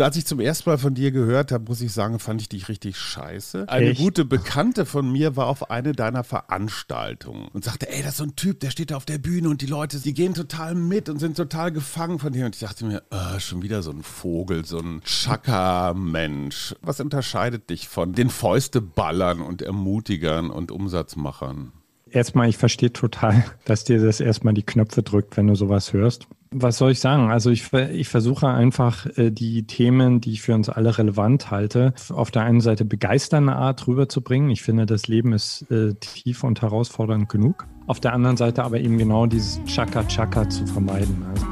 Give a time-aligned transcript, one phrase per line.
[0.00, 2.68] Als ich zum ersten Mal von dir gehört habe, muss ich sagen, fand ich dich
[2.68, 3.68] richtig scheiße.
[3.68, 4.00] Eine Echt?
[4.00, 8.24] gute Bekannte von mir war auf eine deiner Veranstaltungen und sagte, ey, das ist so
[8.24, 11.08] ein Typ, der steht da auf der Bühne und die Leute, die gehen total mit
[11.08, 12.46] und sind total gefangen von dir.
[12.46, 16.76] Und ich dachte mir, oh, schon wieder so ein Vogel, so ein Chaka-Mensch.
[16.80, 21.72] Was unterscheidet dich von den Fäusteballern und Ermutigern und Umsatzmachern?
[22.08, 26.28] Erstmal, ich verstehe total, dass dir das erstmal die Knöpfe drückt, wenn du sowas hörst.
[26.50, 27.30] Was soll ich sagen?
[27.30, 31.92] Also ich, ich versuche einfach äh, die Themen, die ich für uns alle relevant halte,
[32.08, 34.48] auf der einen Seite begeisternde Art rüberzubringen.
[34.50, 37.66] Ich finde, das Leben ist äh, tief und herausfordernd genug.
[37.86, 41.22] Auf der anderen Seite aber eben genau dieses Chaka-Chaka zu vermeiden.
[41.28, 41.46] Also.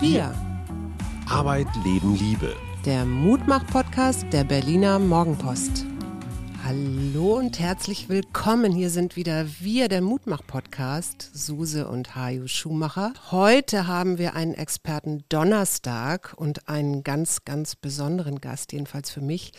[0.00, 0.34] Wir.
[1.28, 2.54] Arbeit, Leben, Liebe.
[2.86, 5.84] Der Mutmach-Podcast der Berliner Morgenpost.
[6.68, 8.72] Hallo und herzlich willkommen.
[8.72, 13.12] Hier sind wieder wir, der Mutmach-Podcast, Suse und Haju Schumacher.
[13.30, 19.52] Heute haben wir einen Experten Donnerstag und einen ganz, ganz besonderen Gast, jedenfalls für mich.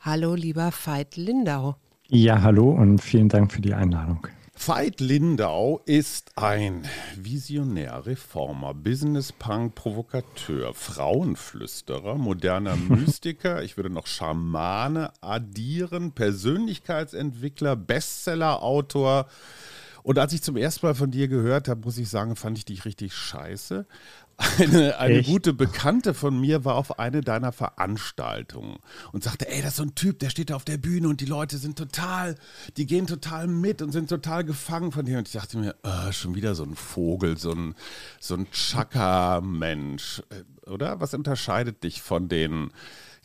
[0.00, 1.76] Hallo, lieber Veit Lindau.
[2.08, 4.26] Ja, hallo und vielen Dank für die Einladung.
[4.58, 15.12] Veit Lindau ist ein Visionär, Reformer, Business-Punk, Provokateur, Frauenflüsterer, moderner Mystiker, ich würde noch Schamane
[15.20, 19.28] addieren, Persönlichkeitsentwickler, Bestseller-Autor.
[20.06, 22.64] Und als ich zum ersten Mal von dir gehört habe, muss ich sagen, fand ich
[22.64, 23.86] dich richtig scheiße.
[24.36, 28.78] Eine, eine gute Bekannte von mir war auf eine deiner Veranstaltungen
[29.10, 31.20] und sagte, ey, das ist so ein Typ, der steht da auf der Bühne und
[31.20, 32.36] die Leute sind total,
[32.76, 35.18] die gehen total mit und sind total gefangen von dir.
[35.18, 37.74] Und ich dachte mir, oh, schon wieder so ein Vogel, so ein,
[38.20, 41.00] so ein Chaka-Mensch, äh, oder?
[41.00, 42.70] Was unterscheidet dich von den,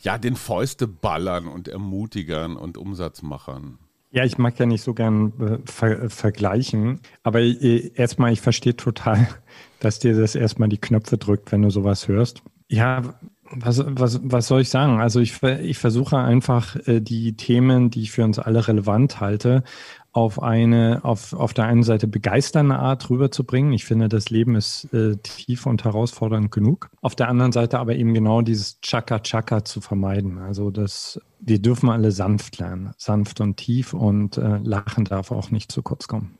[0.00, 3.78] ja, den Fäusteballern und Ermutigern und Umsatzmachern?
[4.12, 8.76] Ja, ich mag ja nicht so gern äh, ver vergleichen, aber äh, erstmal, ich verstehe
[8.76, 9.26] total,
[9.80, 12.42] dass dir das erstmal die Knöpfe drückt, wenn du sowas hörst.
[12.68, 13.02] Ja,
[13.50, 15.00] was, was, was soll ich sagen?
[15.00, 19.62] Also ich, ich versuche einfach äh, die Themen, die ich für uns alle relevant halte,
[20.12, 23.72] auf eine, auf, auf der einen Seite begeisternde Art rüberzubringen.
[23.72, 26.90] Ich finde, das Leben ist äh, tief und herausfordernd genug.
[27.00, 30.38] Auf der anderen Seite aber eben genau dieses Chaka-Chaka zu vermeiden.
[30.38, 32.92] Also das, wir dürfen alle sanft lernen.
[32.98, 36.38] Sanft und tief und äh, Lachen darf auch nicht zu kurz kommen.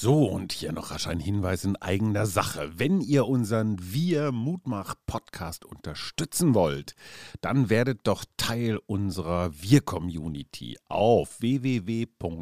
[0.00, 2.70] So, und hier noch rasch ein Hinweis in eigener Sache.
[2.76, 6.94] Wenn ihr unseren Wir Mutmach Podcast unterstützen wollt,
[7.40, 12.38] dann werdet doch Teil unserer Wir Community auf www.steady.fm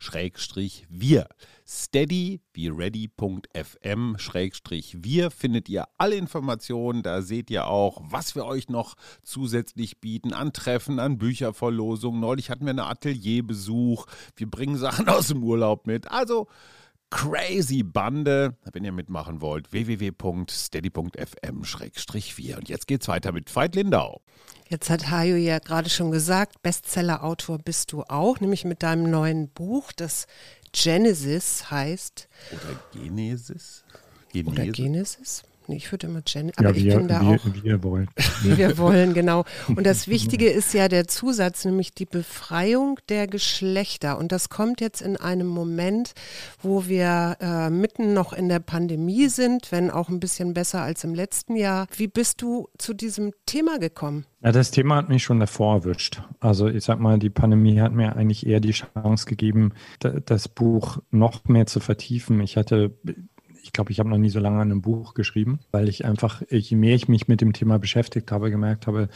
[0.00, 1.28] Schrägstrich wir.
[1.74, 7.02] Steady wie ready.fm wir findet ihr alle Informationen.
[7.02, 12.20] Da seht ihr auch, was wir euch noch zusätzlich bieten an Treffen, an Bücherverlosungen.
[12.20, 14.04] Neulich hatten wir einen Atelierbesuch.
[14.36, 16.10] Wir bringen Sachen aus dem Urlaub mit.
[16.10, 16.46] Also
[17.08, 18.54] crazy Bande.
[18.70, 22.56] Wenn ihr mitmachen wollt, www.steady.fm-4.
[22.56, 24.20] Und jetzt geht's weiter mit Veit Lindau.
[24.68, 29.50] Jetzt hat Hajo ja gerade schon gesagt, Bestseller-Autor bist du auch, nämlich mit deinem neuen
[29.50, 30.26] Buch, das
[30.72, 32.28] Genesis heißt.
[32.50, 33.84] Oder Genesis?
[34.32, 34.52] Genesis.
[34.52, 35.42] Oder Genesis?
[35.68, 37.44] Nee, ich würde immer Jen, aber ja, ich wir, bin da wir, auch.
[37.44, 38.08] Wie wir wollen.
[38.42, 39.44] Wie wir wollen, genau.
[39.68, 44.18] Und das Wichtige ist ja der Zusatz, nämlich die Befreiung der Geschlechter.
[44.18, 46.12] Und das kommt jetzt in einem Moment,
[46.60, 51.04] wo wir äh, mitten noch in der Pandemie sind, wenn auch ein bisschen besser als
[51.04, 51.86] im letzten Jahr.
[51.96, 54.26] Wie bist du zu diesem Thema gekommen?
[54.42, 56.20] Ja, das Thema hat mich schon davor erwischt.
[56.40, 60.98] Also ich sag mal, die Pandemie hat mir eigentlich eher die Chance gegeben, das Buch
[61.12, 62.40] noch mehr zu vertiefen.
[62.40, 62.92] Ich hatte
[63.62, 66.42] ich glaube, ich habe noch nie so lange an einem Buch geschrieben, weil ich einfach,
[66.50, 69.08] je mehr ich mich mit dem Thema beschäftigt habe, gemerkt habe,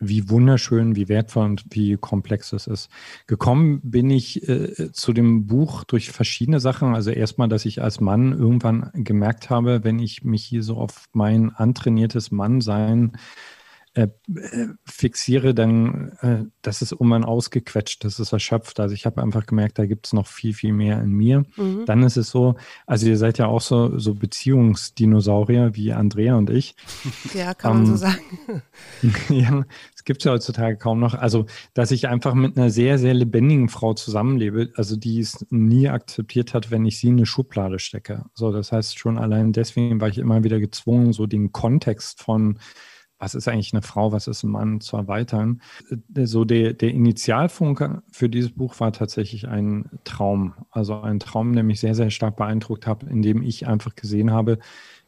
[0.00, 2.88] wie wunderschön, wie wertvoll und wie komplex es ist.
[3.26, 6.94] Gekommen bin ich äh, zu dem Buch durch verschiedene Sachen.
[6.94, 11.08] Also erstmal, dass ich als Mann irgendwann gemerkt habe, wenn ich mich hier so auf
[11.12, 13.12] mein antrainiertes Mannsein
[13.94, 14.06] äh,
[14.84, 18.78] fixiere, dann äh, das ist um ein ausgequetscht, das ist erschöpft.
[18.78, 21.44] Also ich habe einfach gemerkt, da gibt es noch viel, viel mehr in mir.
[21.56, 21.86] Mhm.
[21.86, 22.54] Dann ist es so,
[22.86, 26.76] also ihr seid ja auch so, so Beziehungsdinosaurier wie Andrea und ich.
[27.34, 28.62] Ja, kann man so ähm, sagen.
[29.28, 29.64] ja,
[29.94, 31.14] es gibt ja heutzutage kaum noch.
[31.14, 35.88] Also, dass ich einfach mit einer sehr, sehr lebendigen Frau zusammenlebe, also die es nie
[35.88, 38.24] akzeptiert hat, wenn ich sie in eine Schublade stecke.
[38.34, 42.58] So, das heißt, schon allein deswegen war ich immer wieder gezwungen, so den Kontext von
[43.20, 45.60] was ist eigentlich eine Frau, was ist ein Mann, zu erweitern.
[45.90, 50.54] Äh, so der, der Initialfunke für dieses Buch war tatsächlich ein Traum.
[50.70, 54.32] Also ein Traum, der mich sehr, sehr stark beeindruckt hat, in dem ich einfach gesehen
[54.32, 54.58] habe,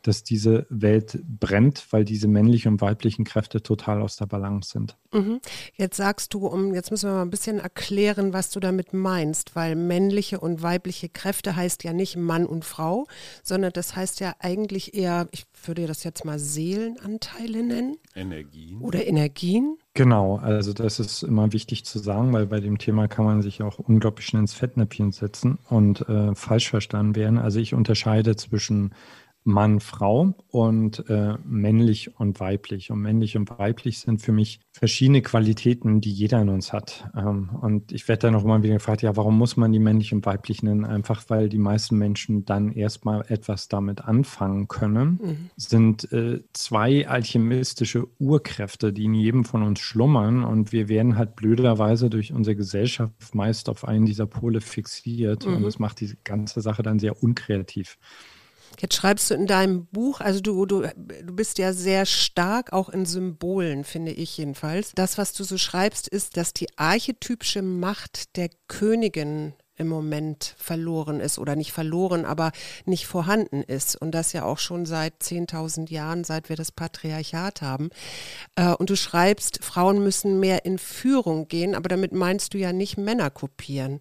[0.02, 4.96] dass diese Welt brennt, weil diese männlichen und weiblichen Kräfte total aus der Balance sind.
[5.12, 5.40] Mhm.
[5.74, 9.54] Jetzt sagst du, um jetzt müssen wir mal ein bisschen erklären, was du damit meinst,
[9.54, 13.06] weil männliche und weibliche Kräfte heißt ja nicht Mann und Frau,
[13.42, 17.96] sondern das heißt ja eigentlich eher, ich würde das jetzt mal Seelenanteile nennen.
[18.14, 18.80] Energien.
[18.80, 19.78] Oder Energien.
[19.94, 23.62] Genau, also das ist immer wichtig zu sagen, weil bei dem Thema kann man sich
[23.62, 27.38] auch unglaublich schnell ins Fettnäpfchen setzen und äh, falsch verstanden werden.
[27.38, 28.94] Also ich unterscheide zwischen
[29.44, 32.90] Mann, Frau und äh, männlich und weiblich.
[32.90, 37.08] Und männlich und weiblich sind für mich verschiedene Qualitäten, die jeder in uns hat.
[37.16, 40.12] Ähm, und ich werde dann auch immer wieder gefragt, ja, warum muss man die männlich
[40.12, 40.84] und weiblich nennen?
[40.84, 45.20] Einfach weil die meisten Menschen dann erstmal etwas damit anfangen können.
[45.22, 45.50] Mhm.
[45.56, 50.44] Sind äh, zwei alchemistische Urkräfte, die in jedem von uns schlummern.
[50.44, 55.46] Und wir werden halt blöderweise durch unsere Gesellschaft meist auf einen dieser Pole fixiert.
[55.46, 55.56] Mhm.
[55.56, 57.98] Und das macht die ganze Sache dann sehr unkreativ.
[58.82, 62.88] Jetzt schreibst du in deinem Buch, also du, du, du bist ja sehr stark auch
[62.88, 64.90] in Symbolen, finde ich jedenfalls.
[64.96, 71.20] Das, was du so schreibst, ist, dass die archetypische Macht der Königin im Moment verloren
[71.20, 72.52] ist oder nicht verloren, aber
[72.86, 74.00] nicht vorhanden ist.
[74.00, 77.90] Und das ja auch schon seit 10.000 Jahren, seit wir das Patriarchat haben.
[78.56, 82.72] Äh, und du schreibst, Frauen müssen mehr in Führung gehen, aber damit meinst du ja
[82.72, 84.00] nicht Männer kopieren.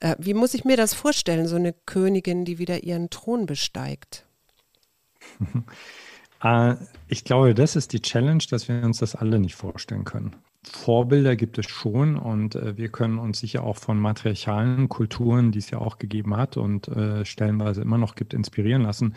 [0.00, 4.26] Äh, wie muss ich mir das vorstellen, so eine Königin, die wieder ihren Thron besteigt?
[6.42, 6.74] Äh,
[7.06, 10.34] ich glaube, das ist die Challenge, dass wir uns das alle nicht vorstellen können.
[10.64, 15.58] Vorbilder gibt es schon und äh, wir können uns sicher auch von matriarchalen Kulturen, die
[15.58, 19.16] es ja auch gegeben hat und äh, stellenweise immer noch gibt, inspirieren lassen.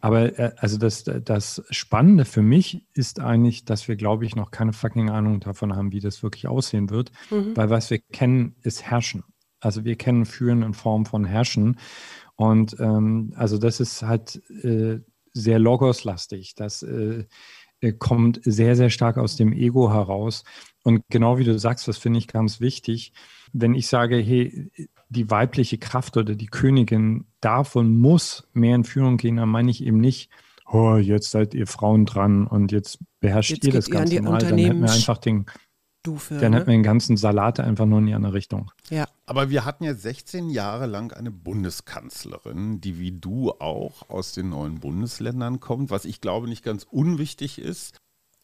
[0.00, 4.52] Aber äh, also das, das Spannende für mich ist eigentlich, dass wir, glaube ich, noch
[4.52, 7.56] keine fucking Ahnung davon haben, wie das wirklich aussehen wird, mhm.
[7.56, 9.24] weil was wir kennen, ist Herrschen.
[9.58, 11.78] Also wir kennen Führen in Form von Herrschen.
[12.36, 15.00] Und ähm, also das ist halt äh,
[15.32, 16.54] sehr logoslastig.
[16.54, 17.24] Das äh,
[17.92, 20.44] kommt sehr, sehr stark aus dem Ego heraus.
[20.82, 23.12] Und genau wie du sagst, das finde ich ganz wichtig.
[23.52, 24.70] Wenn ich sage, hey,
[25.08, 29.70] die weibliche Kraft oder die Königin darf und muss mehr in Führung gehen, dann meine
[29.70, 30.30] ich eben nicht,
[30.70, 34.38] oh, jetzt seid ihr Frauen dran und jetzt beherrscht jetzt ihr das Ganze mal.
[34.38, 35.46] Dann hätten wir einfach den,
[36.04, 36.36] Stufe.
[36.36, 36.58] Dann ne?
[36.58, 38.70] hätten wir den ganzen Salat einfach nur in die andere Richtung.
[38.90, 39.06] Ja.
[39.24, 44.50] Aber wir hatten ja 16 Jahre lang eine Bundeskanzlerin, die wie du auch aus den
[44.50, 47.96] neuen Bundesländern kommt, was ich glaube nicht ganz unwichtig ist.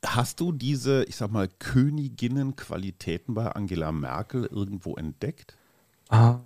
[0.06, 5.54] Hast du diese, ich sag mal, Königinnenqualitäten bei Angela Merkel irgendwo entdeckt?
[6.08, 6.40] Ah,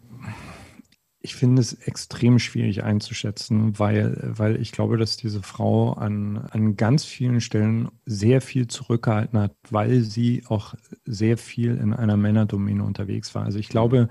[1.25, 6.77] ich finde es extrem schwierig einzuschätzen, weil, weil ich glaube, dass diese Frau an, an
[6.77, 10.75] ganz vielen Stellen sehr viel zurückgehalten hat, weil sie auch
[11.07, 13.45] sehr viel in einer Männerdomäne unterwegs war.
[13.45, 14.11] Also ich glaube,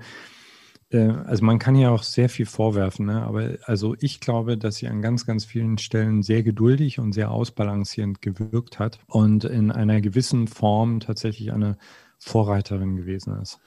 [0.90, 3.22] äh, also man kann ja auch sehr viel vorwerfen, ne?
[3.22, 7.30] aber also ich glaube, dass sie an ganz, ganz vielen Stellen sehr geduldig und sehr
[7.30, 11.76] ausbalancierend gewirkt hat und in einer gewissen Form tatsächlich eine
[12.18, 13.60] Vorreiterin gewesen ist.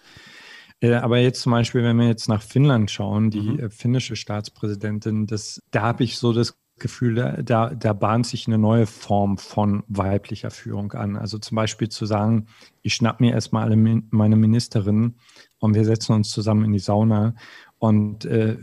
[0.79, 3.59] Äh, aber jetzt zum Beispiel, wenn wir jetzt nach Finnland schauen, die mhm.
[3.59, 8.59] Äh, finnische Staatspräsidentin, das, da habe ich so das Gefühl, da, da bahnt sich eine
[8.59, 11.15] neue Form von weiblicher Führung an.
[11.15, 12.45] Also zum Beispiel zu sagen,
[12.83, 15.15] ich schnapp mir erstmal alle meine Ministerinnen
[15.57, 17.33] und wir setzen uns zusammen in die Sauna
[17.79, 18.57] und äh,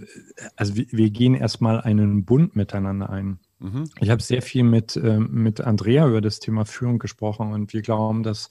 [0.55, 3.39] also wir, wir gehen erstmal einen Bund miteinander ein.
[3.59, 3.91] Mhm.
[4.01, 7.83] Ich habe sehr viel mit, äh, mit Andrea über das Thema Führung gesprochen und wir
[7.83, 8.51] glauben, dass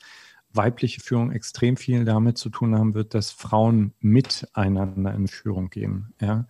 [0.54, 6.14] weibliche Führung extrem viel damit zu tun haben wird, dass Frauen miteinander in Führung gehen.
[6.22, 6.46] Ja?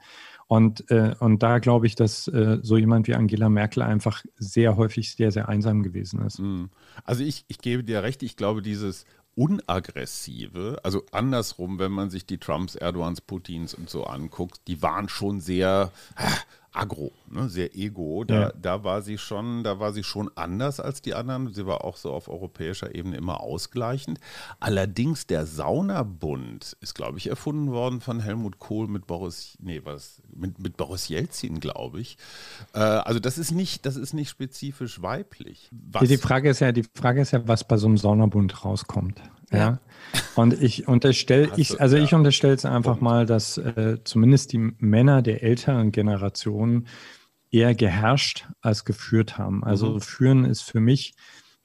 [0.48, 4.78] Und, äh, und da glaube ich, dass äh, so jemand wie Angela Merkel einfach sehr
[4.78, 6.38] häufig sehr, sehr einsam gewesen ist.
[6.38, 6.70] Hm.
[7.06, 9.06] Also ich, ich gebe dir recht, ich glaube, dieses
[9.36, 15.10] Unaggressive, also andersrum, wenn man sich die Trumps, Erdogans, Putins und so anguckt, die waren
[15.10, 15.92] schon sehr
[16.74, 18.24] agro, ne, sehr ego.
[18.24, 18.54] Da, ja.
[18.60, 21.54] da war sie schon, da war sie schon anders als die anderen.
[21.54, 24.20] Sie war auch so auf europäischer Ebene immer ausgleichend.
[24.60, 30.22] Allerdings der Saunabund ist, glaube ich, erfunden worden von Helmut Kohl mit Boris, nee, was,
[30.34, 32.18] mit, mit Boris Jelzin, glaube ich.
[32.74, 35.70] Äh, also das ist nicht, das ist nicht spezifisch weiblich.
[35.72, 39.22] Was, die Frage ist ja, die Frage ist ja, was bei so einem Saunabund rauskommt.
[39.58, 39.80] Ja.
[40.36, 45.22] Und ich unterstelle, ich, also ich unterstelle es einfach mal, dass äh, zumindest die Männer
[45.22, 46.88] der älteren Generation
[47.52, 49.64] eher geherrscht als geführt haben.
[49.64, 50.02] Also mhm.
[50.02, 51.14] führen ist für mich,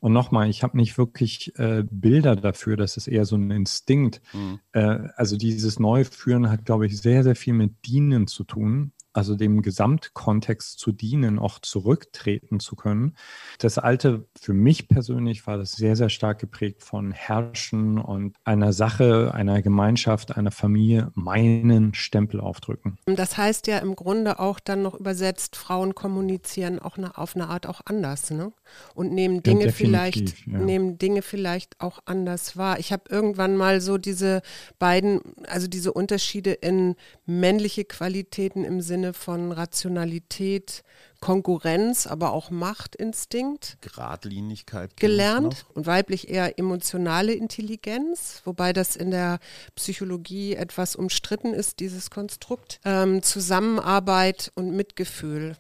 [0.01, 4.21] und nochmal, ich habe nicht wirklich äh, Bilder dafür, das ist eher so ein Instinkt.
[4.33, 4.61] Mhm.
[4.73, 8.93] Äh, also dieses neue Führen hat, glaube ich, sehr, sehr viel mit Dienen zu tun
[9.13, 13.17] also dem Gesamtkontext zu dienen, auch zurücktreten zu können.
[13.59, 18.73] Das alte, für mich persönlich war das sehr, sehr stark geprägt von Herrschen und einer
[18.73, 22.99] Sache, einer Gemeinschaft, einer Familie meinen Stempel aufdrücken.
[23.07, 27.67] Das heißt ja im Grunde auch dann noch übersetzt, Frauen kommunizieren auch auf eine Art
[27.67, 28.53] auch anders, ne?
[28.95, 30.59] Und nehmen Dinge ja, vielleicht, ja.
[30.59, 32.79] nehmen Dinge vielleicht auch anders wahr.
[32.79, 34.43] Ich habe irgendwann mal so diese
[34.79, 40.83] beiden, also diese Unterschiede in männliche Qualitäten im Sinne Sinne von Rationalität,
[41.21, 43.79] Konkurrenz, aber auch Machtinstinkt.
[43.81, 44.97] Geradlinigkeit.
[44.97, 49.39] Gelernt und weiblich eher emotionale Intelligenz, wobei das in der
[49.77, 52.81] Psychologie etwas umstritten ist, dieses Konstrukt.
[52.85, 55.57] Ähm, Zusammenarbeit und Mitgefühl.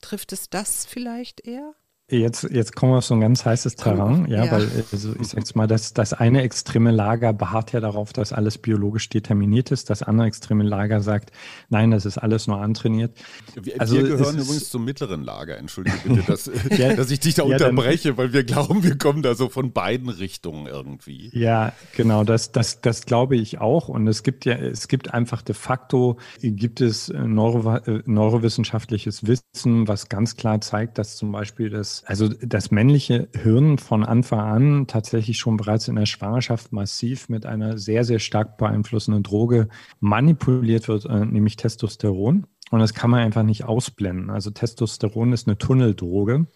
[0.00, 1.74] Trifft es das vielleicht eher?
[2.12, 5.28] Jetzt, jetzt kommen wir auf so ein ganz heißes Terrain, ja, ja, weil also ich
[5.28, 9.88] sage mal, das, das eine extreme Lager beharrt ja darauf, dass alles biologisch determiniert ist.
[9.88, 11.32] Das andere extreme Lager sagt,
[11.70, 13.12] nein, das ist alles nur antrainiert.
[13.54, 17.34] Wir, also wir gehören übrigens zum mittleren Lager, entschuldige bitte, dass, ja, dass ich dich
[17.34, 21.30] da ja, unterbreche, dann, weil wir glauben, wir kommen da so von beiden Richtungen irgendwie.
[21.32, 23.88] Ja, genau, das, das, das glaube ich auch.
[23.88, 29.88] Und es gibt ja, es gibt einfach de facto, gibt es Neuro, äh, neurowissenschaftliches Wissen,
[29.88, 34.86] was ganz klar zeigt, dass zum Beispiel das also das männliche Hirn von Anfang an
[34.86, 39.68] tatsächlich schon bereits in der Schwangerschaft massiv mit einer sehr, sehr stark beeinflussenden Droge
[40.00, 42.46] manipuliert wird, äh, nämlich Testosteron.
[42.70, 44.30] Und das kann man einfach nicht ausblenden.
[44.30, 46.46] Also Testosteron ist eine Tunneldroge.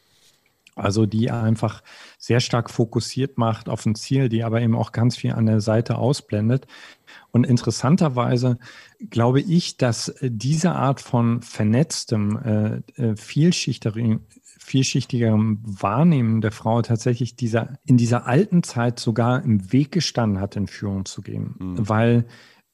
[0.75, 1.83] Also die einfach
[2.19, 5.63] sehr stark fokussiert macht auf ein Ziel, die aber eben auch ganz viel an der
[5.63, 6.67] Seite ausblendet.
[7.31, 8.59] Und interessanterweise
[9.09, 14.27] glaube ich, dass diese Art von vernetztem, äh, äh vielschichtigem,
[14.67, 20.57] vielschichtigerem Wahrnehmen der Frau tatsächlich dieser, in dieser alten Zeit sogar im Weg gestanden hat,
[20.57, 21.55] in Führung zu gehen.
[21.59, 21.89] Mhm.
[21.89, 22.27] Weil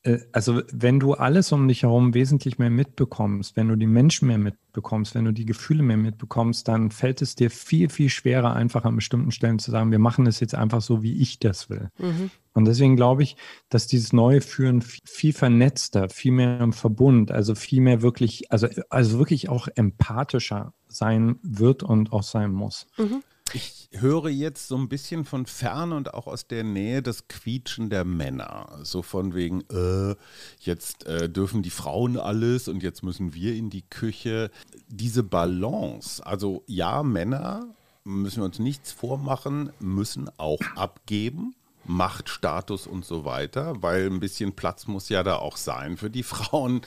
[0.03, 4.29] äh, also wenn du alles um dich herum wesentlich mehr mitbekommst, wenn du die Menschen
[4.29, 8.55] mehr mitbekommst, wenn du die Gefühle mehr mitbekommst, dann fällt es dir viel, viel schwerer,
[8.55, 11.71] einfach an bestimmten Stellen zu sagen, wir machen es jetzt einfach so, wie ich das
[11.71, 11.91] will.
[11.99, 12.31] Mhm.
[12.55, 13.37] Und deswegen glaube ich,
[13.69, 18.69] dass dieses neue Führen viel vernetzter, viel mehr im Verbund, also viel mehr wirklich, also,
[18.91, 22.87] also wirklich auch empathischer sein wird und auch sein muss.
[22.97, 23.23] Mhm.
[23.55, 27.91] Ich höre jetzt so ein bisschen von fern und auch aus der Nähe das Quietschen
[27.91, 28.79] der Männer.
[28.83, 30.17] So von wegen, äh,
[30.61, 34.51] jetzt äh, dürfen die Frauen alles und jetzt müssen wir in die Küche.
[34.89, 37.67] Diese Balance, also ja, Männer,
[38.05, 41.55] müssen wir uns nichts vormachen, müssen auch abgeben.
[41.85, 46.23] Machtstatus und so weiter, weil ein bisschen Platz muss ja da auch sein für die
[46.23, 46.83] Frauen,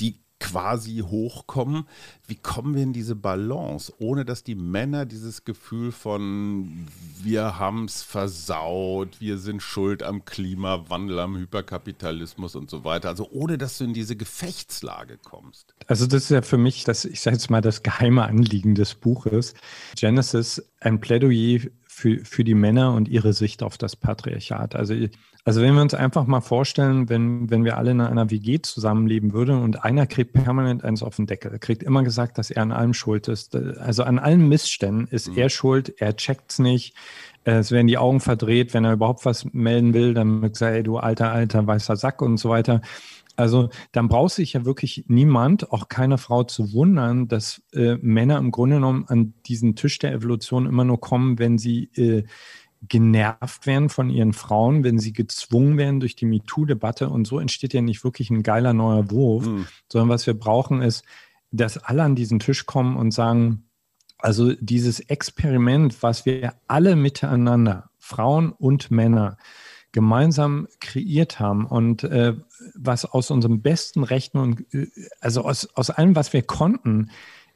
[0.00, 1.84] die quasi hochkommen.
[2.26, 6.86] Wie kommen wir in diese Balance, ohne dass die Männer dieses Gefühl von
[7.22, 13.28] wir haben es versaut, wir sind schuld am Klimawandel, am Hyperkapitalismus und so weiter, also
[13.30, 15.74] ohne dass du in diese Gefechtslage kommst.
[15.86, 18.94] Also das ist ja für mich, das, ich sage jetzt mal, das geheime Anliegen des
[18.94, 19.54] Buches.
[19.96, 21.60] Genesis, ein Plädoyer
[21.98, 24.76] für, für die Männer und ihre Sicht auf das Patriarchat.
[24.76, 24.94] Also,
[25.44, 29.32] also wenn wir uns einfach mal vorstellen, wenn, wenn wir alle in einer WG zusammenleben
[29.32, 32.70] würden und einer kriegt permanent eins auf den Deckel, kriegt immer gesagt, dass er an
[32.70, 33.56] allem schuld ist.
[33.56, 35.38] Also an allen Missständen ist mhm.
[35.38, 36.94] er schuld, er checkt es nicht.
[37.42, 40.82] Es werden die Augen verdreht, wenn er überhaupt was melden will, dann wird gesagt, ey,
[40.82, 42.80] du alter, alter, weißer Sack und so weiter.
[43.38, 48.36] Also dann braucht sich ja wirklich niemand, auch keine Frau zu wundern, dass äh, Männer
[48.36, 52.24] im Grunde genommen an diesen Tisch der Evolution immer nur kommen, wenn sie äh,
[52.82, 57.08] genervt werden von ihren Frauen, wenn sie gezwungen werden durch die MeToo-Debatte.
[57.08, 59.68] Und so entsteht ja nicht wirklich ein geiler neuer Wurf, mhm.
[59.90, 61.04] sondern was wir brauchen ist,
[61.52, 63.68] dass alle an diesen Tisch kommen und sagen,
[64.18, 69.36] also dieses Experiment, was wir alle miteinander, Frauen und Männer,
[69.92, 72.34] gemeinsam kreiert haben und äh,
[72.74, 74.88] was aus unserem besten Rechten und äh,
[75.20, 77.10] also aus, aus allem, was wir konnten,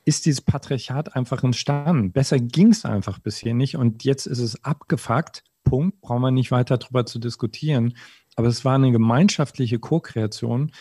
[0.04, 2.12] ist dieses Patriarchat einfach entstanden.
[2.12, 5.44] Besser ging es einfach bisher nicht und jetzt ist es abgefuckt.
[5.64, 7.96] Punkt, brauchen wir nicht weiter darüber zu diskutieren.
[8.34, 10.72] Aber es war eine gemeinschaftliche Co-Kreation.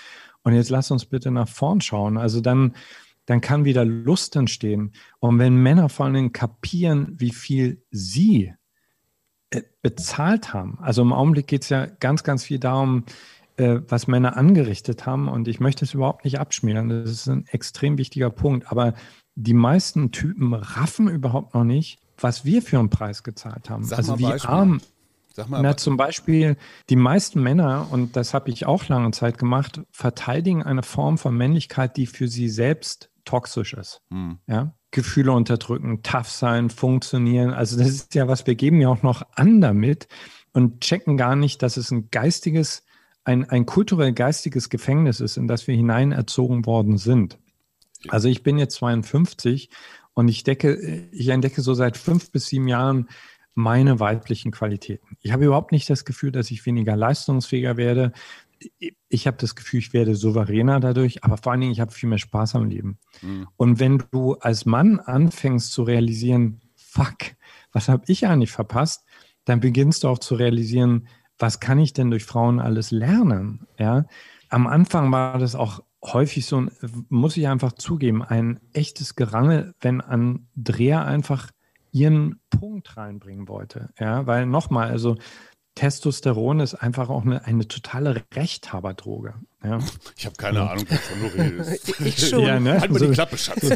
[0.44, 2.18] Und jetzt lass uns bitte nach vorn schauen.
[2.18, 2.76] Also dann,
[3.26, 4.94] dann kann wieder Lust entstehen.
[5.20, 8.54] Und wenn Männer vor allem kapieren, wie viel sie
[9.82, 10.78] bezahlt haben.
[10.82, 13.04] Also im Augenblick geht es ja ganz, ganz viel darum,
[13.58, 15.28] äh, was Männer angerichtet haben.
[15.28, 16.90] Und ich möchte es überhaupt nicht abschmälern.
[16.90, 18.72] Das ist ein extrem wichtiger Punkt.
[18.72, 18.94] Aber
[19.36, 23.84] die meisten Typen raffen überhaupt noch nicht, was wir für einen Preis gezahlt haben.
[23.84, 24.50] Sag also wie Beispiel.
[24.50, 24.82] arm.
[25.34, 26.58] Sag mal, Na, zum Beispiel
[26.90, 31.36] die meisten Männer, und das habe ich auch lange Zeit gemacht, verteidigen eine Form von
[31.38, 34.02] Männlichkeit, die für sie selbst toxisch ist.
[34.12, 34.40] Hm.
[34.48, 34.74] Ja?
[34.92, 37.52] Gefühle unterdrücken, tough sein, funktionieren.
[37.52, 40.08] Also das ist ja was, wir geben ja auch noch an damit
[40.54, 42.84] und checken gar nicht, dass es ein geistiges,
[43.24, 47.40] ein, ein kulturell geistiges Gefängnis ist, in das wir hineinerzogen worden sind.
[48.10, 49.70] Also ich bin jetzt 52
[50.14, 53.08] und ich decke, ich entdecke so seit fünf bis sieben Jahren
[53.54, 55.18] meine weiblichen Qualitäten.
[55.22, 58.14] Ich habe überhaupt nicht das Gefühl, dass ich weniger leistungsfähiger werde.
[59.10, 62.10] Ich habe das Gefühl, ich werde souveräner dadurch, aber vor allen Dingen, ich habe viel
[62.10, 63.00] mehr Spaß am Leben.
[63.22, 63.48] Mhm.
[63.58, 67.18] Und wenn du als Mann anfängst zu realisieren, fuck,
[67.72, 69.06] was habe ich eigentlich verpasst,
[69.46, 73.68] dann beginnst du auch zu realisieren, was kann ich denn durch Frauen alles lernen?
[73.80, 74.06] Ja,
[74.50, 76.68] am Anfang war das auch häufig so,
[77.10, 81.52] muss ich einfach zugeben, ein echtes Gerangel, wenn Andrea einfach
[81.92, 83.90] ihren Punkt reinbringen wollte.
[84.00, 85.18] Ja, weil nochmal, also
[85.76, 89.36] Testosteron ist einfach auch eine, eine totale Rechthaberdroge.
[89.64, 89.80] Ja.
[90.18, 92.00] Ich habe keine Ahnung, wovon du redest.
[92.06, 92.42] Ich schon.
[92.42, 92.80] Ja, ne?
[92.80, 93.62] Halt mal so, die Klappe, Schatz.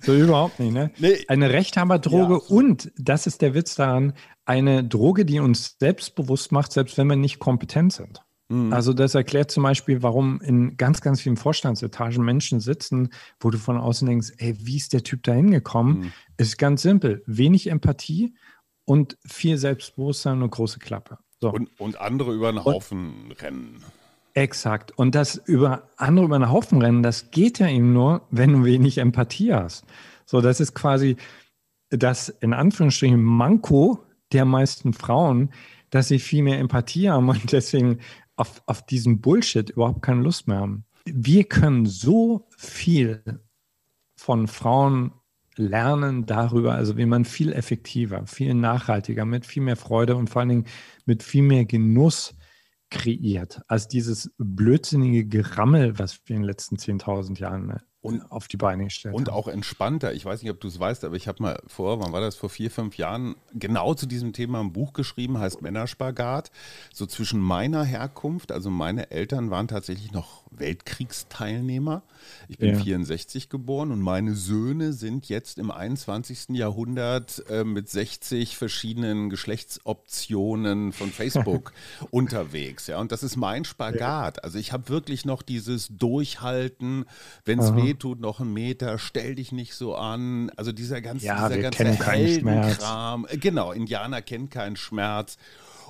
[0.00, 0.90] so überhaupt nicht, ne?
[0.98, 1.24] Nee.
[1.28, 4.12] Eine Rechthaberdroge ja, und, das ist der Witz daran,
[4.44, 8.22] eine Droge, die uns selbstbewusst macht, selbst wenn wir nicht kompetent sind.
[8.48, 8.72] Mhm.
[8.72, 13.10] Also das erklärt zum Beispiel, warum in ganz, ganz vielen Vorstandsetagen Menschen sitzen,
[13.40, 15.98] wo du von außen denkst, ey, wie ist der Typ da hingekommen?
[15.98, 16.12] Mhm.
[16.36, 17.22] Ist ganz simpel.
[17.26, 18.34] Wenig Empathie
[18.88, 21.18] und viel Selbstbewusstsein und große Klappe.
[21.40, 21.52] So.
[21.52, 23.84] Und, und andere über einen Haufen und, rennen.
[24.32, 24.96] Exakt.
[24.96, 28.64] Und das über andere über einen Haufen rennen, das geht ja eben nur, wenn du
[28.64, 29.84] wenig Empathie hast.
[30.24, 31.16] So, das ist quasi
[31.90, 34.02] das in Anführungsstrichen Manko
[34.32, 35.50] der meisten Frauen,
[35.90, 37.98] dass sie viel mehr Empathie haben und deswegen
[38.36, 40.86] auf, auf diesen Bullshit überhaupt keine Lust mehr haben.
[41.04, 43.22] Wir können so viel
[44.16, 45.12] von Frauen
[45.58, 50.40] lernen darüber, also wie man viel effektiver, viel nachhaltiger, mit viel mehr Freude und vor
[50.40, 50.66] allen Dingen
[51.04, 52.34] mit viel mehr Genuss
[52.90, 58.48] kreiert, als dieses blödsinnige Gerammel, was wir in den letzten 10.000 Jahren ne, und, auf
[58.48, 59.34] die Beine gestellt Und haben.
[59.34, 60.14] auch entspannter.
[60.14, 62.36] Ich weiß nicht, ob du es weißt, aber ich habe mal vor, wann war das,
[62.36, 66.50] vor vier, fünf Jahren genau zu diesem Thema ein Buch geschrieben, heißt Männerspagat.
[66.92, 72.02] So zwischen meiner Herkunft, also meine Eltern waren tatsächlich noch Weltkriegsteilnehmer.
[72.48, 72.80] Ich bin ja.
[72.80, 76.50] 64 geboren und meine Söhne sind jetzt im 21.
[76.50, 81.72] Jahrhundert äh, mit 60 verschiedenen Geschlechtsoptionen von Facebook
[82.10, 82.86] unterwegs.
[82.86, 84.44] Ja, und das ist mein Spagat.
[84.44, 87.04] Also ich habe wirklich noch dieses Durchhalten,
[87.44, 90.50] wenn es weh tut, noch einen Meter, stell dich nicht so an.
[90.56, 93.26] Also dieser ganze, ja, dieser ganze Heldenkram.
[93.32, 95.36] Genau, Indianer kennen keinen Schmerz.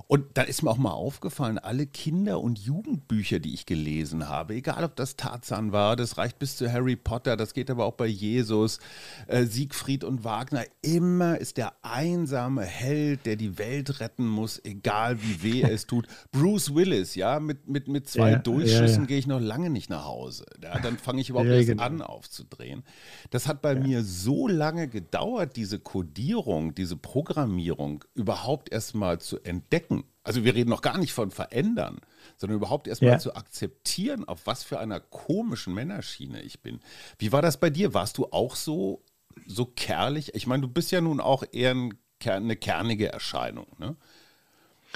[0.07, 4.55] Und da ist mir auch mal aufgefallen, alle Kinder- und Jugendbücher, die ich gelesen habe,
[4.55, 7.95] egal ob das Tarzan war, das reicht bis zu Harry Potter, das geht aber auch
[7.95, 8.79] bei Jesus,
[9.27, 15.19] äh, Siegfried und Wagner, immer ist der einsame Held, der die Welt retten muss, egal
[15.23, 16.07] wie weh es tut.
[16.33, 19.07] Bruce Willis, ja, mit, mit, mit zwei ja, Durchschüssen ja, ja.
[19.07, 20.47] gehe ich noch lange nicht nach Hause.
[20.63, 21.83] Ja, dann fange ich überhaupt erst genau.
[21.83, 22.85] an aufzudrehen.
[23.31, 29.39] Das hat bei mir so lange gedauert, diese Kodierung, diese Programmierung überhaupt erst mal zu
[29.41, 29.88] entdecken
[30.23, 32.01] also wir reden noch gar nicht von verändern,
[32.37, 33.19] sondern überhaupt erstmal ja.
[33.19, 36.81] zu akzeptieren, auf was für einer komischen Männerschiene ich bin.
[37.19, 37.95] Wie war das bei dir?
[37.95, 39.03] Warst du auch so,
[39.47, 40.35] so kerlich?
[40.35, 43.97] Ich meine, du bist ja nun auch eher ein, eine kernige Erscheinung, ne?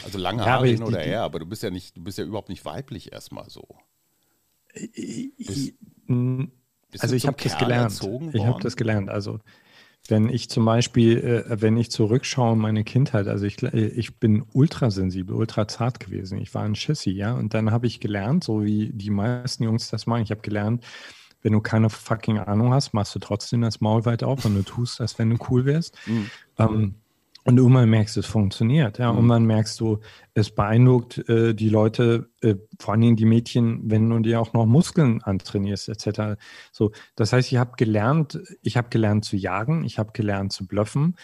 [0.05, 2.49] Also lange Haare hin oder her, aber du bist ja nicht, du bist ja überhaupt
[2.49, 3.67] nicht weiblich erstmal so.
[6.91, 8.01] Bist, also ich habe das gelernt.
[8.33, 9.11] Ich habe das gelernt.
[9.11, 9.41] Also
[10.09, 14.45] wenn ich zum Beispiel, äh, wenn ich zurückschaue, meine Kindheit, also ich, äh, ich bin
[14.53, 16.39] ultrasensibel, ultra zart gewesen.
[16.39, 17.35] Ich war ein Schissi, ja.
[17.35, 20.85] Und dann habe ich gelernt, so wie die meisten Jungs das machen, ich habe gelernt,
[21.43, 24.63] wenn du keine fucking Ahnung hast, machst du trotzdem das Maul weit auf und du
[24.63, 25.97] tust das, wenn du cool wärst.
[26.07, 26.31] Mhm.
[26.59, 26.95] Ähm,
[27.45, 28.99] und irgendwann merkst du, es funktioniert.
[28.99, 29.19] Ja, mhm.
[29.19, 29.99] irgendwann merkst du,
[30.35, 34.67] es beeindruckt äh, die Leute, äh, vor allem die Mädchen, wenn du dir auch noch
[34.67, 36.41] Muskeln antrainierst, etc.
[36.71, 40.67] So, das heißt, ich habe gelernt, ich habe gelernt zu jagen, ich habe gelernt zu
[40.67, 41.17] bluffen.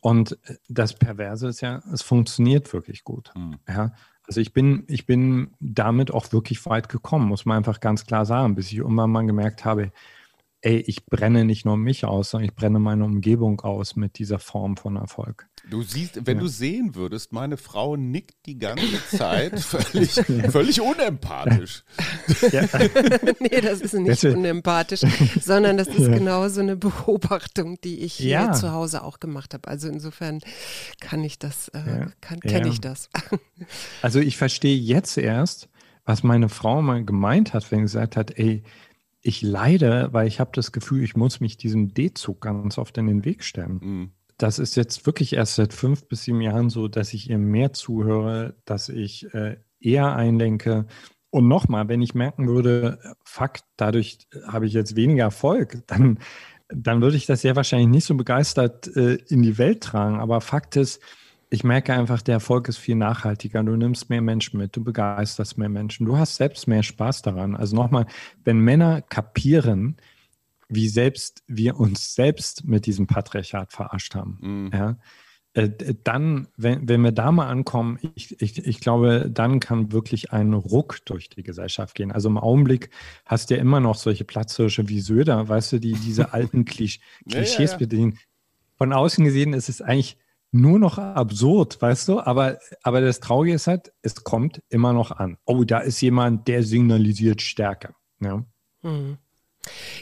[0.00, 3.32] Und das Perverse ist ja, es funktioniert wirklich gut.
[3.36, 3.58] Mhm.
[3.68, 3.92] Ja,
[4.26, 8.24] also ich bin, ich bin damit auch wirklich weit gekommen, muss man einfach ganz klar
[8.24, 9.90] sagen, bis ich irgendwann mal gemerkt habe,
[10.60, 14.38] ey, ich brenne nicht nur mich aus, sondern ich brenne meine Umgebung aus mit dieser
[14.38, 15.46] Form von Erfolg.
[15.70, 16.42] Du siehst, wenn ja.
[16.42, 20.12] du sehen würdest, meine Frau nickt die ganze Zeit völlig,
[20.50, 21.84] völlig unempathisch.
[22.52, 22.62] Ja.
[23.40, 24.38] nee, das ist nicht Deswegen.
[24.38, 25.00] unempathisch,
[25.40, 26.08] sondern das ist ja.
[26.08, 28.52] genau so eine Beobachtung, die ich hier ja.
[28.52, 29.66] zu Hause auch gemacht habe.
[29.68, 30.40] Also insofern
[31.00, 33.10] kann ich das, äh, kenne ich das.
[34.02, 35.68] also ich verstehe jetzt erst,
[36.04, 38.62] was meine Frau mal gemeint hat, wenn sie gesagt hat, ey,
[39.20, 43.06] ich leide, weil ich habe das Gefühl, ich muss mich diesem D-Zug ganz oft in
[43.06, 43.80] den Weg stellen.
[43.82, 44.10] Mhm.
[44.36, 47.72] Das ist jetzt wirklich erst seit fünf bis sieben Jahren so, dass ich ihr mehr
[47.72, 50.86] zuhöre, dass ich äh, eher einlenke.
[51.30, 56.20] Und nochmal, wenn ich merken würde, fuck, dadurch habe ich jetzt weniger Erfolg, dann,
[56.68, 60.20] dann würde ich das sehr wahrscheinlich nicht so begeistert äh, in die Welt tragen.
[60.20, 61.02] Aber Fakt ist,
[61.50, 63.62] ich merke einfach, der Erfolg ist viel nachhaltiger.
[63.62, 67.56] Du nimmst mehr Menschen mit, du begeisterst mehr Menschen, du hast selbst mehr Spaß daran.
[67.56, 68.06] Also nochmal,
[68.44, 69.96] wenn Männer kapieren,
[70.68, 74.70] wie selbst wir uns selbst mit diesem Patriarchat verarscht haben, mhm.
[74.72, 74.96] ja,
[75.54, 75.70] äh,
[76.04, 80.52] dann, wenn, wenn wir da mal ankommen, ich, ich, ich glaube, dann kann wirklich ein
[80.52, 82.12] Ruck durch die Gesellschaft gehen.
[82.12, 82.90] Also im Augenblick
[83.24, 87.00] hast du ja immer noch solche Platzhirsche wie Söder, weißt du, die diese alten Klisch
[87.28, 87.76] Klischees ja, ja, ja.
[87.78, 88.18] bedienen.
[88.76, 90.18] Von außen gesehen ist es eigentlich
[90.50, 92.20] nur noch absurd, weißt du?
[92.20, 95.36] Aber, aber das Traurige ist halt, es kommt immer noch an.
[95.44, 97.94] Oh, da ist jemand, der signalisiert Stärke.
[98.20, 98.44] Ja.
[98.82, 99.18] Mhm.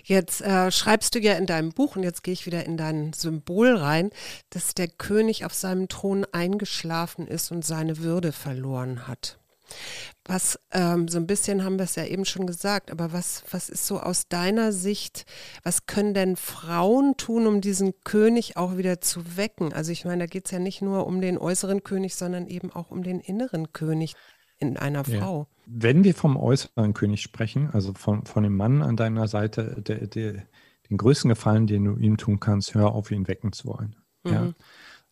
[0.05, 3.13] Jetzt äh, schreibst du ja in deinem Buch, und jetzt gehe ich wieder in dein
[3.13, 4.11] Symbol rein,
[4.51, 9.41] dass der König auf seinem Thron eingeschlafen ist und seine Würde verloren hat.
[10.25, 13.69] Was, ähm, so ein bisschen haben wir es ja eben schon gesagt, aber was, was
[13.69, 15.25] ist so aus deiner Sicht,
[15.63, 19.73] was können denn Frauen tun, um diesen König auch wieder zu wecken?
[19.73, 22.73] Also ich meine, da geht es ja nicht nur um den äußeren König, sondern eben
[22.73, 24.15] auch um den inneren König
[24.59, 25.49] in einer Frau.
[25.49, 25.57] Ja.
[25.67, 30.07] Wenn wir vom äußeren König sprechen, also von, von dem Mann an deiner Seite, der,
[30.07, 30.45] der,
[30.91, 33.97] den größten Gefallen, den du ihm tun kannst, hör auf, ihn wecken zu wollen.
[34.25, 34.33] Mhm.
[34.33, 34.53] Ja.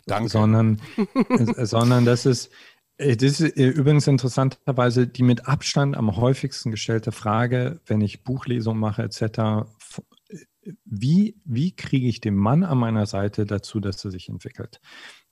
[0.06, 0.28] Danke.
[0.28, 0.80] Sondern,
[1.56, 2.50] sondern das ist, äh,
[2.98, 8.78] das ist äh, übrigens interessanterweise die mit Abstand am häufigsten gestellte Frage, wenn ich Buchlesung
[8.78, 9.22] mache etc.
[9.22, 14.80] Äh, wie, wie kriege ich den Mann an meiner Seite dazu, dass er sich entwickelt?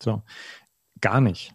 [0.02, 0.22] So,
[1.00, 1.54] gar nicht.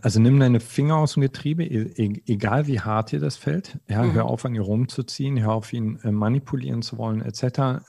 [0.00, 3.80] Also nimm deine Finger aus dem Getriebe, e, e, egal wie hart dir das fällt.
[3.88, 4.12] Ja, mhm.
[4.12, 7.82] hör auf, an ihr rumzuziehen, hör auf, ihn manipulieren zu wollen, etc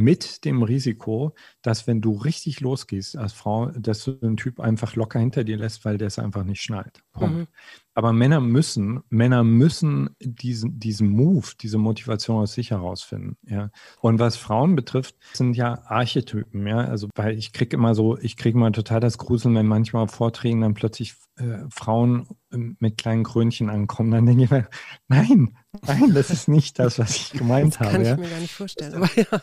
[0.00, 4.96] mit dem Risiko, dass wenn du richtig losgehst als Frau, dass du den Typ einfach
[4.96, 7.02] locker hinter dir lässt, weil der es einfach nicht schnallt.
[7.18, 7.46] Mhm.
[7.94, 13.36] Aber Männer müssen, Männer müssen diesen, diesen Move, diese Motivation aus sich herausfinden.
[13.46, 13.70] Ja.
[14.00, 16.78] Und was Frauen betrifft, sind ja Archetypen, ja.
[16.78, 20.62] Also weil ich kriege immer so, ich kriege mal total das Gruseln, wenn manchmal Vorträgen
[20.62, 24.12] dann plötzlich äh, Frauen ähm, mit kleinen Krönchen ankommen.
[24.12, 24.68] Dann denke ich mir,
[25.08, 27.92] nein, nein, das ist nicht das, was ich gemeint das habe.
[27.92, 28.16] Kann ich ja.
[28.16, 28.94] mir gar nicht vorstellen.
[28.94, 29.42] Aber ja.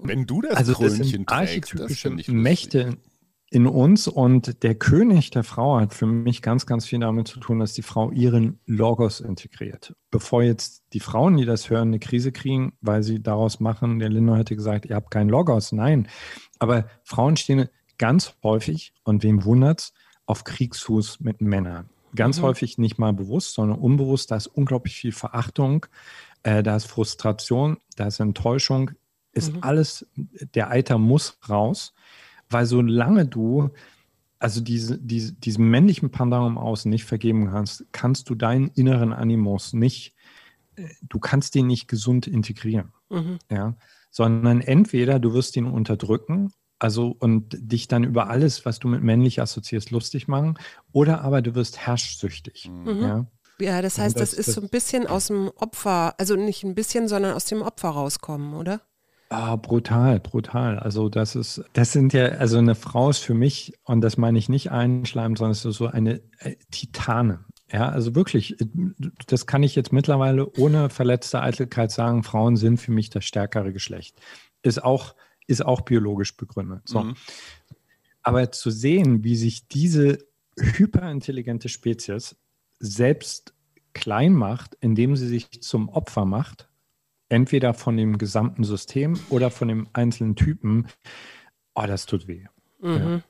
[0.00, 2.98] Wenn du das also Krönchen das sind trägst, archetypische das Mächte
[3.50, 7.38] in uns und der König der Frau hat für mich ganz, ganz viel damit zu
[7.38, 9.94] tun, dass die Frau ihren Logos integriert.
[10.10, 14.08] Bevor jetzt die Frauen, die das hören, eine Krise kriegen, weil sie daraus machen, der
[14.08, 15.70] Linda hatte gesagt, ihr habt keinen Logos.
[15.70, 16.08] Nein,
[16.58, 19.92] aber Frauen stehen ganz häufig, und wem wundert's,
[20.26, 21.90] auf Kriegsfuß mit Männern.
[22.14, 22.42] Ganz mhm.
[22.42, 24.30] häufig nicht mal bewusst, sondern unbewusst.
[24.30, 25.86] Da ist unglaublich viel Verachtung,
[26.42, 28.92] äh, da ist Frustration, da ist Enttäuschung,
[29.32, 29.58] ist mhm.
[29.62, 30.06] alles,
[30.54, 31.94] der Eiter muss raus,
[32.48, 33.70] weil solange du
[34.44, 39.72] also diese, diese, diesem männlichen Pendant Außen nicht vergeben kannst, kannst du deinen inneren Animus
[39.72, 40.14] nicht,
[40.76, 42.92] äh, du kannst den nicht gesund integrieren.
[43.08, 43.38] Mhm.
[43.50, 43.74] Ja?
[44.10, 49.02] Sondern entweder du wirst ihn unterdrücken, also und dich dann über alles, was du mit
[49.02, 50.58] männlich assoziierst, lustig machen,
[50.92, 52.70] oder aber du wirst herrschsüchtig.
[52.70, 53.00] Mhm.
[53.02, 53.26] Ja?
[53.60, 56.74] Ja, das heißt, das, das, ist so ein bisschen aus dem Opfer, also nicht ein
[56.74, 58.80] bisschen, sondern aus dem Opfer rauskommen, oder?
[59.28, 60.78] Ah, brutal, brutal.
[60.78, 64.38] Also das ist, das sind ja, also eine Frau ist für mich, und das meine
[64.38, 67.44] ich nicht einschleimen, sondern es ist so eine äh, Titane.
[67.72, 68.66] Ja, also wirklich, äh,
[69.26, 73.72] das kann ich jetzt mittlerweile ohne verletzte Eitelkeit sagen, Frauen sind für mich das stärkere
[73.72, 74.20] Geschlecht.
[74.62, 75.14] Ist auch,
[75.46, 76.82] ist auch biologisch begründet.
[76.86, 77.00] So.
[77.00, 77.16] Mhm.
[78.22, 80.18] Aber zu sehen, wie sich diese
[80.58, 82.36] hyperintelligente Spezies
[82.78, 83.54] selbst
[83.92, 86.68] klein macht, indem sie sich zum Opfer macht,
[87.28, 90.86] entweder von dem gesamten System oder von dem einzelnen Typen,
[91.74, 92.46] oh, das tut weh.
[92.80, 93.22] Mhm.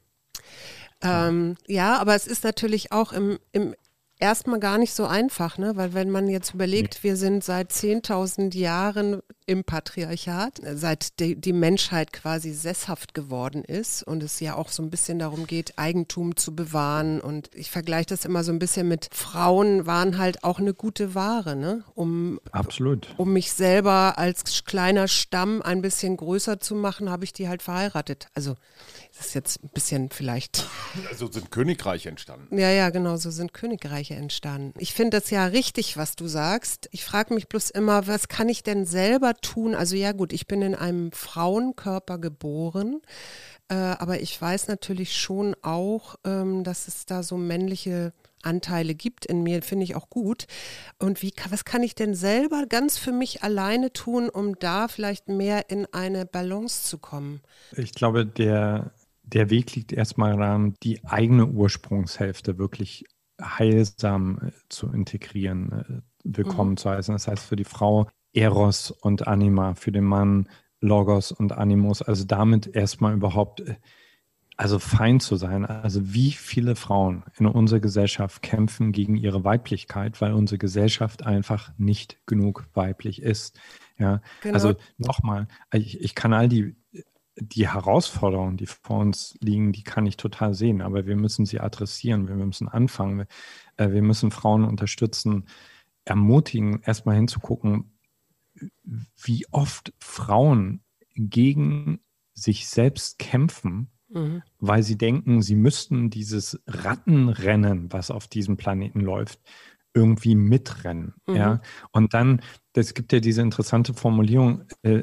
[1.03, 1.29] Ja.
[1.29, 3.75] Ähm, ja, aber es ist natürlich auch im, im
[4.19, 5.77] erstmal gar nicht so einfach, ne?
[5.77, 7.11] weil wenn man jetzt überlegt, nee.
[7.11, 14.03] wir sind seit 10.000 Jahren im Patriarchat, seit die, die, Menschheit quasi sesshaft geworden ist
[14.03, 18.07] und es ja auch so ein bisschen darum geht, Eigentum zu bewahren und ich vergleiche
[18.07, 21.85] das immer so ein bisschen mit Frauen waren halt auch eine gute Ware, ne?
[21.95, 23.09] um, Absolut.
[23.17, 27.63] um mich selber als kleiner Stamm ein bisschen größer zu machen, habe ich die halt
[27.63, 28.29] verheiratet.
[28.35, 28.57] Also
[29.17, 30.67] das ist jetzt ein bisschen vielleicht.
[31.09, 32.59] Also sind Königreiche entstanden.
[32.59, 34.75] Ja, ja, genau, so sind Königreiche entstanden.
[34.79, 36.89] Ich finde das ja richtig, was du sagst.
[36.91, 38.87] Ich frage mich bloß immer, was kann ich denn
[39.35, 39.75] selber tun?
[39.75, 43.01] Also ja gut, ich bin in einem Frauenkörper geboren.
[43.69, 49.25] Äh, aber ich weiß natürlich schon auch, ähm, dass es da so männliche Anteile gibt
[49.25, 50.47] in mir, finde ich auch gut.
[50.99, 55.29] Und wie, was kann ich denn selber ganz für mich alleine tun, um da vielleicht
[55.29, 57.41] mehr in eine Balance zu kommen?
[57.73, 58.93] Ich glaube, der
[59.27, 63.07] der Weg liegt erstmal daran, die eigene Ursprungshälfte wirklich
[63.41, 66.77] heilsam äh, zu integrieren, äh, willkommen mhm.
[66.77, 67.15] zu heißen.
[67.15, 70.49] Das heißt für die Frau Eros und Anima, für den Mann
[70.81, 72.03] Logos und Animus.
[72.03, 73.77] Also damit erstmal überhaupt äh,
[74.57, 75.65] also fein zu sein.
[75.65, 81.73] Also wie viele Frauen in unserer Gesellschaft kämpfen gegen ihre Weiblichkeit, weil unsere Gesellschaft einfach
[81.77, 83.59] nicht genug weiblich ist.
[83.99, 84.55] Ja, genau.
[84.55, 86.77] also nochmal, ich, ich kann all die,
[87.37, 91.61] die Herausforderungen, die vor uns liegen, die kann ich total sehen, aber wir müssen sie
[91.61, 93.27] adressieren, wir müssen anfangen, wir,
[93.77, 95.47] äh, wir müssen Frauen unterstützen,
[96.05, 97.94] ermutigen, erstmal hinzugucken,
[99.23, 100.83] wie oft Frauen
[101.15, 102.01] gegen
[102.33, 104.43] sich selbst kämpfen, mhm.
[104.59, 109.41] weil sie denken, sie müssten dieses Rattenrennen, was auf diesem Planeten läuft,
[109.95, 111.15] irgendwie mitrennen.
[111.27, 111.37] Mhm.
[111.37, 111.61] Ja?
[111.93, 112.43] Und dann,
[112.75, 115.03] es gibt ja diese interessante Formulierung, äh,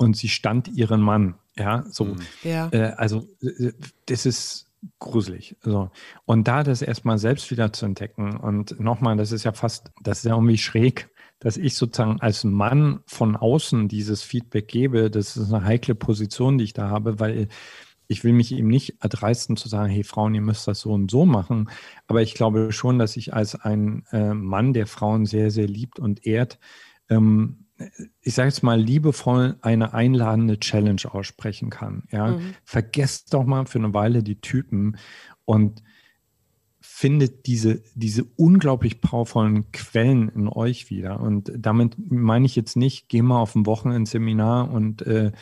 [0.00, 1.34] und sie stand ihren Mann.
[1.56, 2.06] Ja, so.
[2.06, 2.20] Mhm.
[2.42, 2.68] Ja.
[2.72, 3.72] Äh, also, äh,
[4.06, 5.56] das ist gruselig.
[5.62, 5.90] So.
[6.24, 10.18] Und da das erstmal selbst wieder zu entdecken und nochmal, das ist ja fast, das
[10.18, 15.10] ist ja irgendwie schräg, dass ich sozusagen als Mann von außen dieses Feedback gebe.
[15.10, 17.48] Das ist eine heikle Position, die ich da habe, weil
[18.06, 21.10] ich will mich eben nicht erdreisten zu sagen, hey Frauen, ihr müsst das so und
[21.10, 21.70] so machen.
[22.06, 25.98] Aber ich glaube schon, dass ich als ein äh, Mann, der Frauen sehr, sehr liebt
[25.98, 26.58] und ehrt,
[27.08, 27.66] ähm,
[28.20, 32.02] ich sage jetzt mal liebevoll eine einladende Challenge aussprechen kann.
[32.10, 32.54] Ja, mhm.
[32.64, 34.98] vergesst doch mal für eine Weile die Typen
[35.44, 35.82] und
[37.00, 41.20] findet diese, diese unglaublich powervollen Quellen in euch wieder.
[41.20, 45.32] Und damit meine ich jetzt nicht, geh mal auf ein Wochenendseminar und äh,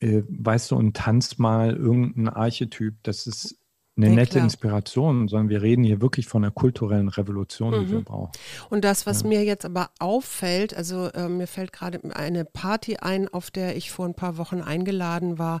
[0.00, 2.96] äh, weißt du, und tanzt mal irgendein Archetyp.
[3.04, 3.60] Das ist
[3.96, 4.44] eine ja, nette klar.
[4.44, 7.84] Inspiration, sondern wir reden hier wirklich von einer kulturellen Revolution, mhm.
[7.84, 8.04] die wir mhm.
[8.04, 8.32] brauchen.
[8.70, 9.28] Und das, was ja.
[9.28, 13.92] mir jetzt aber auffällt, also äh, mir fällt gerade eine Party ein, auf der ich
[13.92, 15.60] vor ein paar Wochen eingeladen war.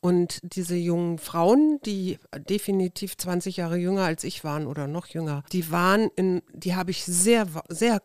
[0.00, 5.42] Und diese jungen Frauen, die definitiv 20 Jahre jünger als ich waren oder noch jünger,
[5.52, 8.00] die waren in, die habe ich sehr, sehr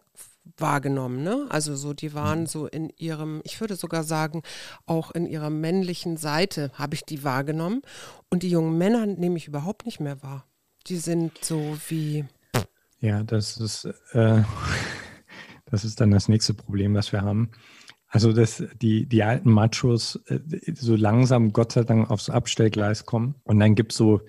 [0.57, 1.23] wahrgenommen.
[1.23, 1.47] Ne?
[1.49, 2.47] Also so, die waren mhm.
[2.47, 4.41] so in ihrem, ich würde sogar sagen,
[4.85, 7.81] auch in ihrer männlichen Seite habe ich die wahrgenommen.
[8.29, 10.45] Und die jungen Männer nehme ich überhaupt nicht mehr wahr.
[10.87, 12.25] Die sind so wie.
[12.99, 14.43] Ja, das ist, äh,
[15.65, 17.51] das ist dann das nächste Problem, was wir haben.
[18.07, 20.39] Also, dass die, die alten Machos äh,
[20.75, 23.35] so langsam Gott sei Dank aufs Abstellgleis kommen.
[23.43, 24.21] Und dann gibt es so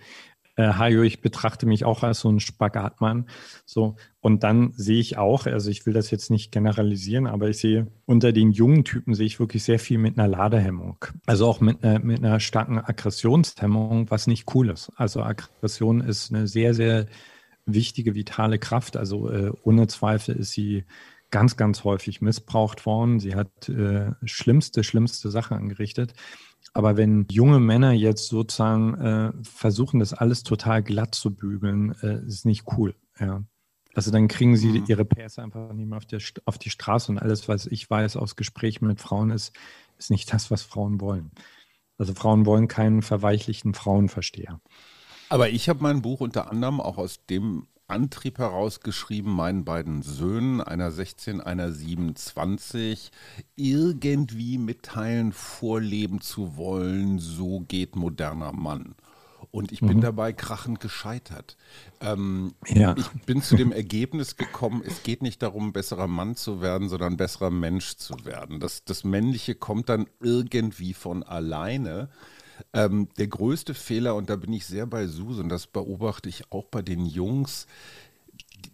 [0.56, 3.28] äh, Hajo, ich betrachte mich auch als so ein Spagatmann.
[3.64, 7.58] So, und dann sehe ich auch, also ich will das jetzt nicht generalisieren, aber ich
[7.58, 11.04] sehe unter den jungen Typen sehe ich wirklich sehr viel mit einer Ladehemmung.
[11.26, 14.92] Also auch mit, äh, mit einer starken Aggressionshemmung, was nicht cool ist.
[14.96, 17.06] Also Aggression ist eine sehr, sehr
[17.64, 18.96] wichtige, vitale Kraft.
[18.96, 20.84] Also äh, ohne Zweifel ist sie
[21.30, 23.18] ganz, ganz häufig missbraucht worden.
[23.18, 26.12] Sie hat äh, schlimmste, schlimmste Sachen angerichtet.
[26.74, 32.24] Aber wenn junge Männer jetzt sozusagen äh, versuchen, das alles total glatt zu bügeln, äh,
[32.26, 32.94] ist nicht cool.
[33.18, 33.44] Ja.
[33.94, 34.84] Also dann kriegen sie mhm.
[34.88, 38.16] ihre PS einfach nicht mehr auf, der, auf die Straße und alles, was ich weiß
[38.16, 39.52] aus Gesprächen mit Frauen ist,
[39.98, 41.30] ist nicht das, was Frauen wollen.
[41.98, 44.60] Also Frauen wollen keinen verweichlichten Frauenversteher.
[45.28, 50.60] Aber ich habe mein Buch unter anderem auch aus dem Antrieb herausgeschrieben, meinen beiden Söhnen,
[50.60, 53.12] einer 16, einer 27,
[53.54, 58.94] irgendwie mitteilen, vorleben zu wollen, so geht moderner Mann.
[59.50, 60.00] Und ich bin mhm.
[60.00, 61.58] dabei krachend gescheitert.
[62.00, 62.94] Ähm, ja.
[62.96, 67.18] Ich bin zu dem Ergebnis gekommen, es geht nicht darum, besserer Mann zu werden, sondern
[67.18, 68.60] besserer Mensch zu werden.
[68.60, 72.08] Das, das Männliche kommt dann irgendwie von alleine.
[72.72, 76.66] Ähm, der größte Fehler, und da bin ich sehr bei Susan, das beobachte ich auch
[76.66, 77.66] bei den Jungs,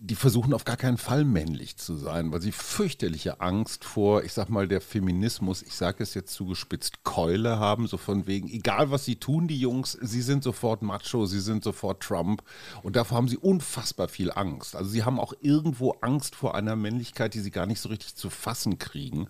[0.00, 4.32] die versuchen auf gar keinen Fall männlich zu sein, weil sie fürchterliche Angst vor, ich
[4.32, 8.90] sag mal, der Feminismus, ich sage es jetzt zugespitzt, Keule haben, so von wegen, egal
[8.90, 12.42] was sie tun, die Jungs, sie sind sofort Macho, sie sind sofort Trump
[12.82, 14.76] und davor haben sie unfassbar viel Angst.
[14.76, 18.14] Also sie haben auch irgendwo Angst vor einer Männlichkeit, die sie gar nicht so richtig
[18.14, 19.28] zu fassen kriegen.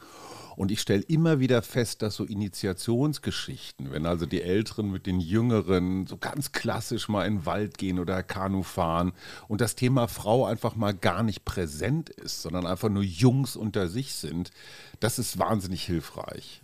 [0.59, 5.21] Und ich stelle immer wieder fest, dass so Initiationsgeschichten, wenn also die Älteren mit den
[5.21, 9.13] Jüngeren so ganz klassisch mal in den Wald gehen oder Kanu fahren
[9.47, 13.87] und das Thema Frau einfach mal gar nicht präsent ist, sondern einfach nur Jungs unter
[13.87, 14.51] sich sind,
[14.99, 16.61] das ist wahnsinnig hilfreich.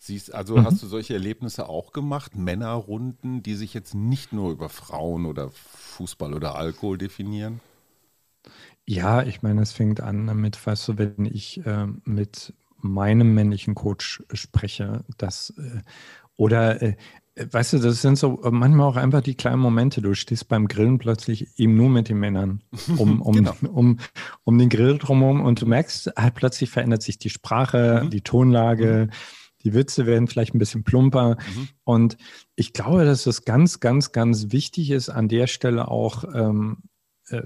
[0.00, 0.66] Siehst, also mhm.
[0.66, 2.36] hast du solche Erlebnisse auch gemacht?
[2.36, 7.58] Männerrunden, die sich jetzt nicht nur über Frauen oder Fußball oder Alkohol definieren?
[8.86, 13.74] Ja, ich meine, es fängt an damit, weißt du, wenn ich äh, mit meinem männlichen
[13.74, 15.80] Coach spreche, dass äh,
[16.36, 16.96] oder äh,
[17.34, 20.02] weißt du, das sind so manchmal auch einfach die kleinen Momente.
[20.02, 22.62] Du stehst beim Grillen plötzlich eben nur mit den Männern
[22.96, 23.54] um, um, genau.
[23.72, 23.98] um,
[24.44, 28.10] um den Grill drumherum und du merkst, halt plötzlich verändert sich die Sprache, mhm.
[28.10, 29.08] die Tonlage.
[29.08, 29.14] Mhm.
[29.62, 31.36] Die Witze werden vielleicht ein bisschen plumper.
[31.36, 31.68] Mhm.
[31.84, 32.16] Und
[32.56, 36.78] ich glaube, dass es ganz, ganz, ganz wichtig ist, an der Stelle auch, ähm,
[37.28, 37.42] äh,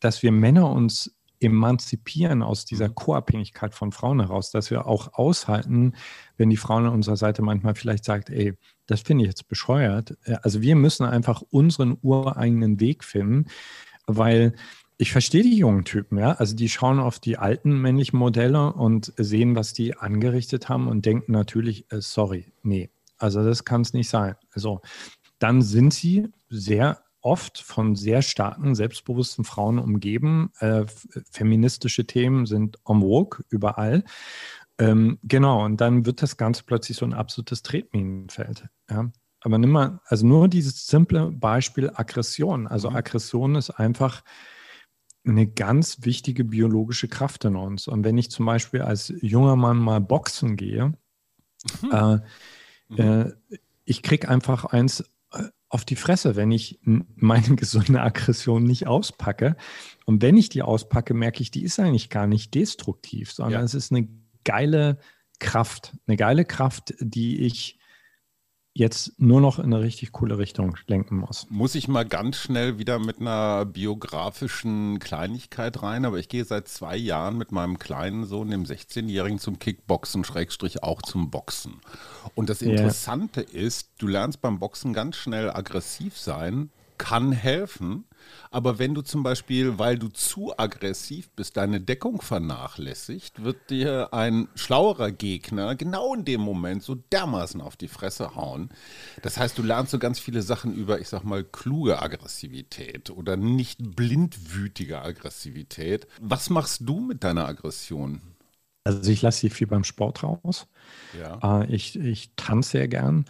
[0.00, 2.94] dass wir Männer uns emanzipieren aus dieser mhm.
[2.94, 5.94] Co-Abhängigkeit von Frauen heraus, dass wir auch aushalten,
[6.36, 8.54] wenn die Frauen an unserer Seite manchmal vielleicht sagt, ey,
[8.86, 10.16] das finde ich jetzt bescheuert.
[10.24, 13.46] Äh, also wir müssen einfach unseren ureigenen Weg finden,
[14.06, 14.54] weil
[14.96, 16.32] ich verstehe die jungen Typen, ja.
[16.32, 21.06] Also die schauen auf die alten männlichen Modelle und sehen, was die angerichtet haben und
[21.06, 24.34] denken natürlich, äh, sorry, nee, also das kann es nicht sein.
[24.52, 24.80] Also
[25.38, 30.50] dann sind sie sehr oft von sehr starken, selbstbewussten Frauen umgeben.
[30.60, 30.86] Äh,
[31.30, 34.04] feministische Themen sind en vogue überall.
[34.78, 38.68] Ähm, genau, und dann wird das Ganze plötzlich so ein absolutes Tretminenfeld.
[38.88, 39.10] Ja?
[39.40, 42.66] Aber nimm mal, also nur dieses simple Beispiel Aggression.
[42.66, 42.96] Also mhm.
[42.96, 44.22] Aggression ist einfach
[45.24, 47.88] eine ganz wichtige biologische Kraft in uns.
[47.88, 50.94] Und wenn ich zum Beispiel als junger Mann mal boxen gehe,
[51.82, 51.90] mhm.
[51.92, 52.18] äh,
[52.88, 52.98] mhm.
[52.98, 53.32] äh,
[53.84, 55.04] ich kriege einfach eins
[55.68, 59.56] auf die Fresse, wenn ich meine gesunde Aggression nicht auspacke.
[60.06, 63.64] Und wenn ich die auspacke, merke ich, die ist eigentlich gar nicht destruktiv, sondern ja.
[63.64, 64.08] es ist eine
[64.44, 64.98] geile
[65.38, 67.77] Kraft, eine geile Kraft, die ich
[68.78, 71.46] jetzt nur noch in eine richtig coole Richtung lenken muss.
[71.50, 76.68] Muss ich mal ganz schnell wieder mit einer biografischen Kleinigkeit rein, aber ich gehe seit
[76.68, 81.80] zwei Jahren mit meinem kleinen Sohn, dem 16-Jährigen, zum Kickboxen, Schrägstrich auch zum Boxen.
[82.36, 83.66] Und das Interessante yeah.
[83.66, 88.04] ist, du lernst beim Boxen ganz schnell aggressiv sein, kann helfen.
[88.50, 94.12] Aber wenn du zum Beispiel, weil du zu aggressiv bist, deine Deckung vernachlässigt, wird dir
[94.12, 98.70] ein schlauerer Gegner genau in dem Moment so dermaßen auf die Fresse hauen.
[99.22, 103.36] Das heißt, du lernst so ganz viele Sachen über, ich sag mal, kluge Aggressivität oder
[103.36, 106.06] nicht blindwütige Aggressivität.
[106.20, 108.20] Was machst du mit deiner Aggression?
[108.84, 110.66] Also ich lasse sie viel beim Sport raus.
[111.12, 111.62] Ja.
[111.62, 113.26] Äh, ich, ich tanze sehr gern.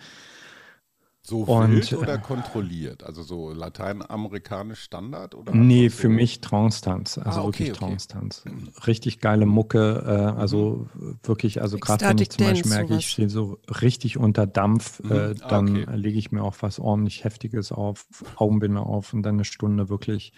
[1.28, 3.04] So und, wild oder äh, kontrolliert?
[3.04, 5.34] Also so lateinamerikanisch Standard?
[5.34, 7.18] Oder nee, für mich Trance-Tanz.
[7.18, 7.78] Also ah, okay, wirklich okay.
[7.80, 8.44] Trance-Tanz.
[8.86, 10.04] Richtig geile Mucke.
[10.06, 11.18] Äh, also mhm.
[11.22, 13.00] wirklich, also gerade wenn ich zum Beispiel merke, sowas.
[13.00, 15.12] ich stehe so richtig unter Dampf, mhm.
[15.12, 15.96] äh, ah, dann okay.
[15.96, 20.32] lege ich mir auch was ordentlich Heftiges auf, Augenbinde auf und dann eine Stunde wirklich,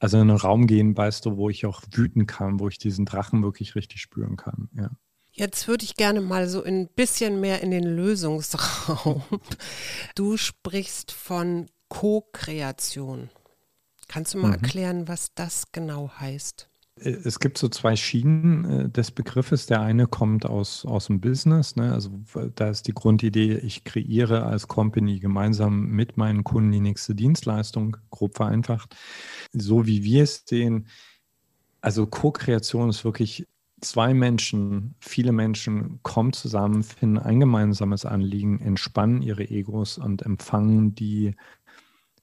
[0.00, 3.06] also in einen Raum gehen, weißt du, wo ich auch wüten kann, wo ich diesen
[3.06, 4.68] Drachen wirklich richtig spüren kann.
[4.76, 4.90] Ja.
[5.38, 9.22] Jetzt würde ich gerne mal so ein bisschen mehr in den Lösungsraum.
[10.14, 13.28] Du sprichst von Co-Kreation.
[14.08, 14.54] Kannst du mal mhm.
[14.54, 16.70] erklären, was das genau heißt?
[17.00, 19.66] Äh, es gibt so zwei Schienen äh, des Begriffes.
[19.66, 21.76] Der eine kommt aus, aus dem Business.
[21.76, 21.92] Ne?
[21.92, 22.10] Also
[22.54, 27.98] da ist die Grundidee, ich kreiere als Company gemeinsam mit meinen Kunden die nächste Dienstleistung,
[28.08, 28.96] grob vereinfacht.
[29.52, 30.88] So wie wir es sehen,
[31.82, 33.46] also Co-Kreation ist wirklich
[33.80, 40.94] zwei Menschen, viele Menschen kommen zusammen, finden ein gemeinsames Anliegen, entspannen ihre Egos und empfangen
[40.94, 41.34] die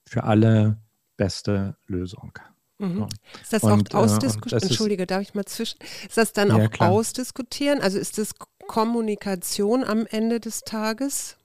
[0.04, 0.78] für alle
[1.16, 2.32] beste Lösung.
[2.78, 3.06] Mhm.
[3.40, 4.62] Ist das und, auch äh, ausdiskutieren?
[4.62, 5.78] Entschuldige, darf ich mal zwischen?
[6.06, 6.90] Ist das dann ja, auch klar.
[6.90, 7.80] ausdiskutieren?
[7.80, 8.34] Also ist das
[8.66, 11.36] Kommunikation am Ende des Tages?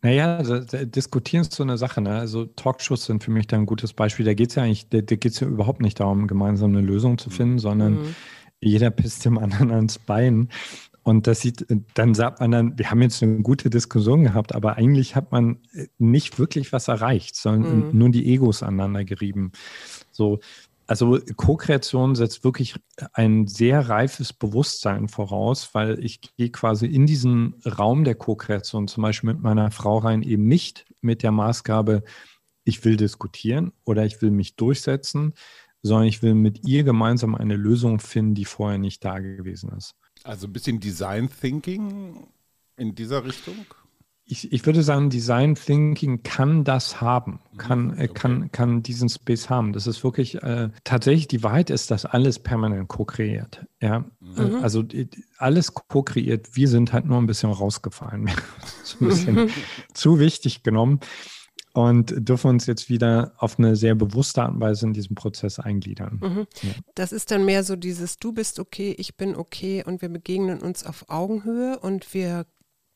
[0.00, 2.00] Naja, also, diskutieren ist so eine Sache.
[2.00, 2.16] Ne?
[2.16, 4.26] Also Talkshows sind für mich da ein gutes Beispiel.
[4.26, 6.82] Da geht es ja eigentlich, da, da geht es ja überhaupt nicht darum, gemeinsam eine
[6.82, 8.14] Lösung zu finden, sondern mhm
[8.60, 10.48] jeder pisst dem anderen ans Bein.
[11.02, 14.76] Und das sieht, dann sagt man dann, wir haben jetzt eine gute Diskussion gehabt, aber
[14.76, 15.58] eigentlich hat man
[15.98, 17.98] nicht wirklich was erreicht, sondern mhm.
[17.98, 19.52] nur die Egos aneinander gerieben.
[20.12, 20.40] So,
[20.86, 22.74] also Co-Kreation setzt wirklich
[23.12, 29.02] ein sehr reifes Bewusstsein voraus, weil ich gehe quasi in diesen Raum der Co-Kreation, zum
[29.02, 32.02] Beispiel mit meiner Frau rein, eben nicht mit der Maßgabe,
[32.64, 35.34] ich will diskutieren oder ich will mich durchsetzen,
[35.82, 39.94] sondern ich will mit ihr gemeinsam eine Lösung finden, die vorher nicht da gewesen ist.
[40.24, 42.26] Also ein bisschen Design Thinking
[42.76, 43.54] in dieser Richtung?
[44.30, 48.08] Ich, ich würde sagen, Design Thinking kann das haben, mhm, kann, äh, okay.
[48.12, 49.72] kann, kann diesen Space haben.
[49.72, 53.64] Das ist wirklich äh, tatsächlich die Wahrheit ist, dass alles permanent co-kreiert.
[53.80, 54.04] Ja?
[54.20, 54.56] Mhm.
[54.62, 54.84] Also
[55.38, 56.54] alles co-kreiert.
[56.54, 58.28] Wir sind halt nur ein bisschen rausgefallen.
[59.00, 59.50] ein bisschen
[59.94, 61.00] zu wichtig genommen
[61.74, 65.58] und dürfen uns jetzt wieder auf eine sehr bewusste Art und Weise in diesen Prozess
[65.58, 66.20] eingliedern.
[66.22, 66.46] Mhm.
[66.62, 66.74] Ja.
[66.94, 70.60] Das ist dann mehr so dieses Du bist okay, ich bin okay und wir begegnen
[70.60, 72.46] uns auf Augenhöhe und wir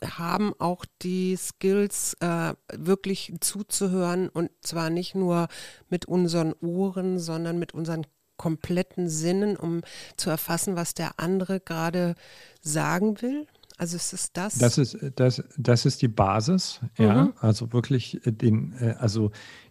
[0.04, 5.48] haben auch die Skills, äh, wirklich zuzuhören und zwar nicht nur
[5.88, 8.06] mit unseren Ohren, sondern mit unseren
[8.36, 9.82] kompletten Sinnen, um
[10.16, 12.14] zu erfassen, was der andere gerade
[12.60, 13.46] sagen will.
[13.78, 14.58] Also ist es das?
[14.58, 17.04] Das ist, das, das ist die Basis, mhm.
[17.04, 17.32] ja.
[17.40, 19.30] Also wirklich äh, den, äh, also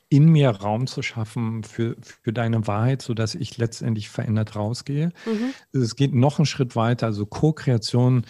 [0.09, 5.13] in mir Raum zu schaffen für, für deine Wahrheit, sodass ich letztendlich verändert rausgehe.
[5.25, 5.79] Mhm.
[5.81, 8.25] Es geht noch einen Schritt weiter, also Co-Kreation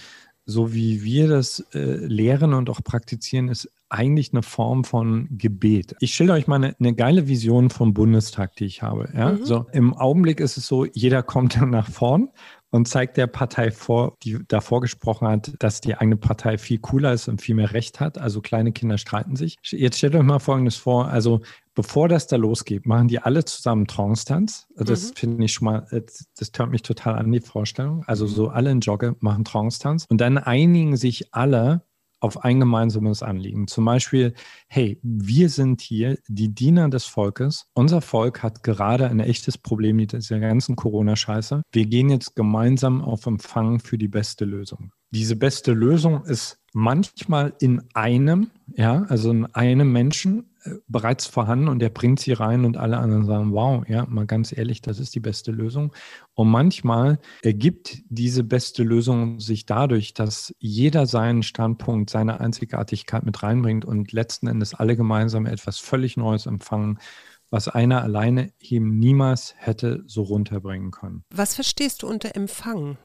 [0.46, 5.96] so wie wir das äh, lehren und auch praktizieren, ist eigentlich eine Form von Gebet.
[6.00, 9.10] Ich stelle euch mal eine, eine, geile Vision vom Bundestag, die ich habe.
[9.16, 9.34] Ja?
[9.34, 9.46] Mhm.
[9.46, 12.30] So, Im Augenblick ist es so, jeder kommt dann nach vorn
[12.72, 17.14] und zeigt der Partei vor, die davor gesprochen hat, dass die eigene Partei viel cooler
[17.14, 18.18] ist und viel mehr Recht hat.
[18.18, 19.58] Also kleine Kinder streiten sich.
[19.64, 21.10] Jetzt stellt euch mal Folgendes vor.
[21.10, 21.42] Also
[21.76, 24.68] bevor das da losgeht, machen die alle zusammen Trance-Tanz.
[24.76, 25.16] Das mhm.
[25.16, 28.04] finde ich schon mal, das, das tönt mich total an, die Vorstellung.
[28.08, 30.06] Also so alle in Jogge machen Trance-Tanz.
[30.10, 31.84] Und dann einigen sich alle
[32.22, 33.68] auf ein gemeinsames Anliegen.
[33.68, 34.34] Zum Beispiel,
[34.68, 37.68] hey, wir sind hier die Diener des Volkes.
[37.74, 41.64] Unser Volk hat gerade ein echtes Problem mit dieser ganzen Corona-Scheiße.
[41.72, 44.92] Wir gehen jetzt gemeinsam auf Empfang für die beste Lösung.
[45.12, 50.52] Diese beste Lösung ist manchmal in einem, ja, also in einem Menschen
[50.88, 54.56] bereits vorhanden und der bringt sie rein und alle anderen sagen, wow, ja, mal ganz
[54.56, 55.92] ehrlich, das ist die beste Lösung.
[56.34, 63.42] Und manchmal ergibt diese beste Lösung sich dadurch, dass jeder seinen Standpunkt, seine Einzigartigkeit mit
[63.42, 67.00] reinbringt und letzten Endes alle gemeinsam etwas völlig Neues empfangen,
[67.50, 71.24] was einer alleine eben niemals hätte so runterbringen können.
[71.34, 72.98] Was verstehst du unter Empfangen?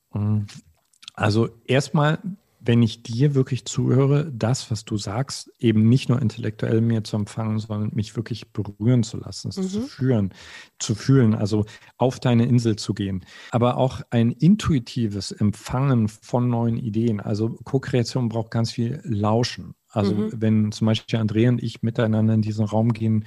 [1.16, 2.18] Also erstmal
[2.66, 7.16] wenn ich dir wirklich zuhöre, das, was du sagst, eben nicht nur intellektuell mir zu
[7.16, 9.68] empfangen, sondern mich wirklich berühren zu lassen, es mhm.
[9.68, 10.34] zu führen,
[10.78, 11.64] zu fühlen, also
[11.96, 13.24] auf deine Insel zu gehen.
[13.52, 17.20] Aber auch ein intuitives Empfangen von neuen Ideen.
[17.20, 19.74] Also Co-Kreation braucht ganz viel Lauschen.
[19.88, 20.32] Also mhm.
[20.34, 23.24] wenn zum Beispiel Andrea und ich miteinander in diesen Raum gehen,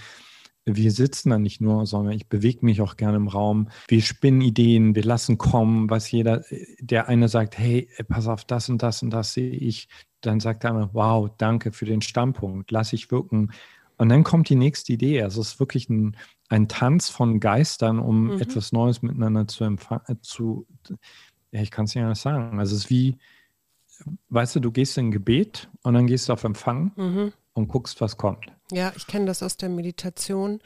[0.65, 3.69] wir sitzen da nicht nur, sondern ich bewege mich auch gerne im Raum.
[3.87, 6.43] Wir spinnen Ideen, wir lassen kommen, was jeder,
[6.79, 9.87] der eine sagt, hey, pass auf, das und das und das sehe ich.
[10.21, 13.51] Dann sagt der andere, wow, danke für den Standpunkt, lass ich wirken.
[13.97, 15.23] Und dann kommt die nächste Idee.
[15.23, 16.15] Also es ist wirklich ein,
[16.47, 18.41] ein Tanz von Geistern, um mhm.
[18.41, 20.67] etwas Neues miteinander zu empfangen, äh, zu,
[21.51, 22.59] ja, ich kann es nicht anders sagen.
[22.59, 23.17] Also es ist wie,
[24.29, 27.33] weißt du, du gehst in ein Gebet und dann gehst du auf Empfang mhm.
[27.59, 28.47] Und guckst, was kommt.
[28.71, 30.59] Ja, ich kenne das aus der Meditation,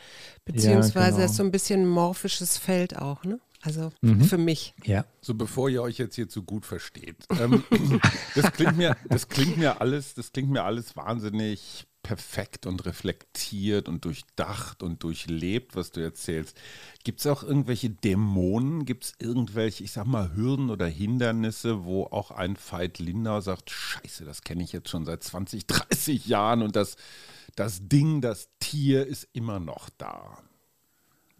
[0.45, 1.25] beziehungsweise ja, genau.
[1.25, 3.39] ist so ein bisschen ein morphisches Feld auch, ne?
[3.61, 4.21] Also mhm.
[4.21, 4.73] für mich.
[4.83, 5.05] Ja.
[5.21, 7.15] So bevor ihr euch jetzt hier zu gut versteht.
[7.39, 7.63] Ähm,
[8.35, 13.87] das klingt mir, das klingt mir alles, das klingt mir alles wahnsinnig perfekt und reflektiert
[13.87, 16.59] und durchdacht und durchlebt, was du erzählst.
[17.03, 18.85] Gibt es auch irgendwelche Dämonen?
[18.85, 23.71] Gibt es irgendwelche, ich sag mal, Hürden oder Hindernisse, wo auch ein Veit Lindau sagt,
[23.71, 26.97] scheiße, das kenne ich jetzt schon seit 20, 30 Jahren und das,
[27.55, 30.37] das Ding, das Tier ist immer noch da.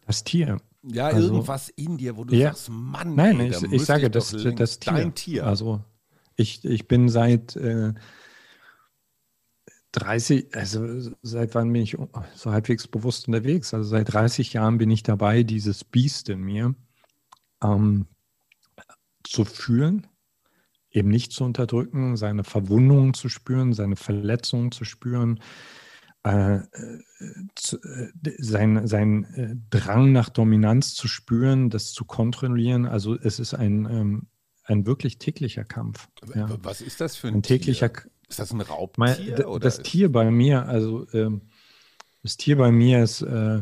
[0.07, 0.59] Das Tier.
[0.83, 4.09] Ja, also, irgendwas in dir, wo du ja, sagst, Mann, nein, ey, ich, ich sage
[4.09, 4.93] das, das Tier.
[4.93, 5.45] Dein Tier.
[5.45, 5.81] Also
[6.35, 7.93] ich, ich bin seit äh,
[9.93, 11.97] 30, also seit wann bin ich
[12.33, 13.73] so halbwegs bewusst unterwegs?
[13.73, 16.75] Also seit 30 Jahren bin ich dabei, dieses Biest in mir
[17.63, 18.07] ähm,
[19.23, 20.07] zu fühlen,
[20.91, 25.39] eben nicht zu unterdrücken, seine Verwundungen zu spüren, seine Verletzungen zu spüren,
[26.23, 26.63] äh, äh,
[28.39, 32.85] sein, sein äh, Drang nach Dominanz zu spüren, das zu kontrollieren.
[32.85, 34.27] Also es ist ein, ähm,
[34.63, 36.07] ein wirklich täglicher Kampf.
[36.33, 36.49] Ja.
[36.63, 38.12] Was ist das für ein, ein täglicher Tier?
[38.33, 38.97] Ist das ein Raubtier?
[38.97, 41.41] Mein, das Tier bei mir, also ähm,
[42.23, 43.61] das Tier bei mir ist äh,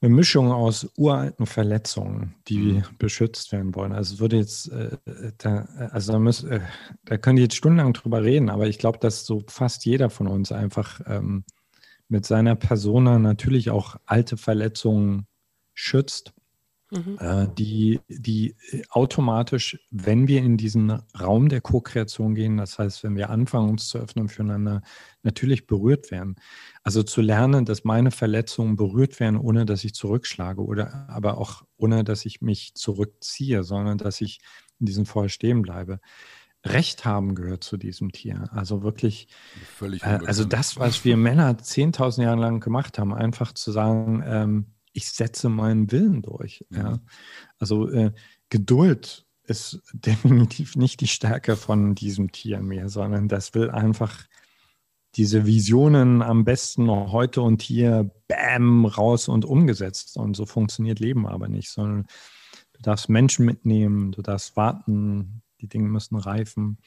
[0.00, 2.84] eine Mischung aus uralten Verletzungen, die mhm.
[2.96, 3.90] beschützt werden wollen.
[3.90, 4.98] Also es würde jetzt, äh,
[5.38, 6.60] da, also da, müß, äh,
[7.06, 10.28] da können die jetzt stundenlang drüber reden, aber ich glaube, dass so fast jeder von
[10.28, 11.44] uns einfach ähm,
[12.06, 15.26] mit seiner Persona natürlich auch alte Verletzungen
[15.74, 16.34] schützt
[16.90, 17.18] Mhm.
[17.20, 18.54] Äh, die, die
[18.88, 23.88] automatisch, wenn wir in diesen Raum der Co-Kreation gehen, das heißt, wenn wir anfangen, uns
[23.88, 24.82] zu öffnen füreinander,
[25.22, 26.36] natürlich berührt werden.
[26.82, 31.64] Also zu lernen, dass meine Verletzungen berührt werden, ohne dass ich zurückschlage oder aber auch
[31.76, 34.40] ohne, dass ich mich zurückziehe, sondern dass ich
[34.80, 36.00] in diesem Feuer stehen bleibe.
[36.64, 38.48] Recht haben gehört zu diesem Tier.
[38.52, 39.28] Also wirklich,
[39.76, 44.22] Völlig äh, also das, was wir Männer 10.000 Jahre lang gemacht haben, einfach zu sagen,
[44.26, 44.66] ähm,
[44.98, 46.66] ich setze meinen Willen durch.
[46.70, 46.76] Mhm.
[46.76, 47.00] Ja.
[47.58, 48.12] Also äh,
[48.50, 54.26] Geduld ist definitiv nicht die Stärke von diesem Tier mehr, sondern das will einfach
[55.14, 60.16] diese Visionen am besten noch heute und hier, bam, raus und umgesetzt.
[60.16, 62.06] Und so funktioniert Leben aber nicht, sondern
[62.74, 66.78] du darfst Menschen mitnehmen, du darfst warten, die Dinge müssen reifen.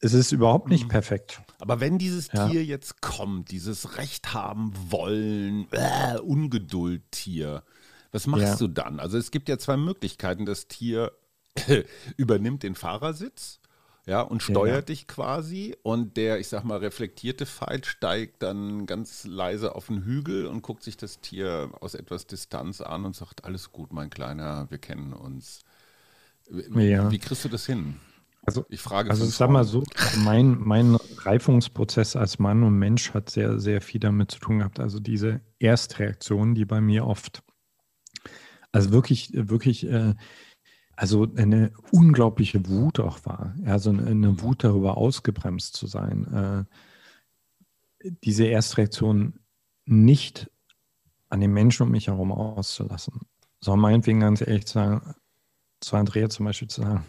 [0.00, 0.88] Es ist überhaupt nicht mhm.
[0.88, 1.40] perfekt.
[1.58, 2.48] Aber wenn dieses ja.
[2.48, 7.64] Tier jetzt kommt, dieses Recht haben wollen, äh, Ungeduld-Tier,
[8.12, 8.56] was machst ja.
[8.56, 9.00] du dann?
[9.00, 10.46] Also es gibt ja zwei Möglichkeiten.
[10.46, 11.12] Das Tier
[12.16, 13.60] übernimmt den Fahrersitz
[14.06, 14.94] ja, und steuert ja.
[14.94, 15.76] dich quasi.
[15.82, 20.62] Und der, ich sag mal, reflektierte Pfeil steigt dann ganz leise auf den Hügel und
[20.62, 24.78] guckt sich das Tier aus etwas Distanz an und sagt, alles gut, mein Kleiner, wir
[24.78, 25.60] kennen uns.
[26.48, 27.10] Wie, ja.
[27.10, 28.00] wie kriegst du das hin?
[28.48, 29.10] Also ich frage.
[29.10, 29.84] Also ich sag mal so,
[30.24, 34.80] mein, mein Reifungsprozess als Mann und Mensch hat sehr, sehr viel damit zu tun gehabt.
[34.80, 37.42] Also diese Erstreaktion, die bei mir oft,
[38.72, 40.14] also wirklich, wirklich, äh,
[40.96, 43.54] also eine unglaubliche Wut auch war.
[43.66, 46.66] Also eine Wut darüber ausgebremst zu sein.
[48.00, 49.40] Äh, diese Erstreaktion
[49.84, 50.50] nicht
[51.28, 53.20] an den Menschen um mich herum auszulassen,
[53.60, 55.14] sondern meinetwegen ganz ehrlich zu sagen,
[55.80, 57.04] zu Andrea zum Beispiel zu sagen,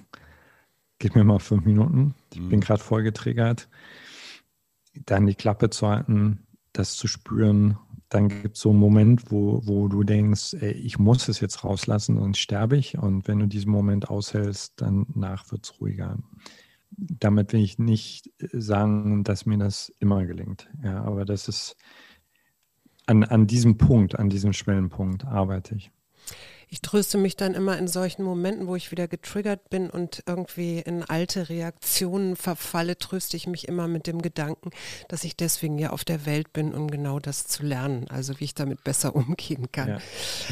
[1.00, 2.50] gib mir mal fünf Minuten, ich mhm.
[2.50, 3.70] bin gerade voll getriggert,
[5.06, 7.78] dann die Klappe zu halten, das zu spüren,
[8.10, 11.64] dann gibt es so einen Moment, wo, wo du denkst, ey, ich muss es jetzt
[11.64, 12.98] rauslassen, sonst sterbe ich.
[12.98, 16.18] Und wenn du diesen Moment aushältst, danach wird es ruhiger.
[16.90, 20.68] Damit will ich nicht sagen, dass mir das immer gelingt.
[20.84, 21.76] Ja, aber das ist
[23.06, 25.92] an, an diesem Punkt, an diesem Schwellenpunkt arbeite ich
[26.70, 30.80] ich tröste mich dann immer in solchen Momenten, wo ich wieder getriggert bin und irgendwie
[30.80, 34.70] in alte Reaktionen verfalle, tröste ich mich immer mit dem Gedanken,
[35.08, 38.46] dass ich deswegen ja auf der Welt bin, um genau das zu lernen, also wie
[38.46, 39.88] ich damit besser umgehen kann.
[39.88, 40.00] Ja.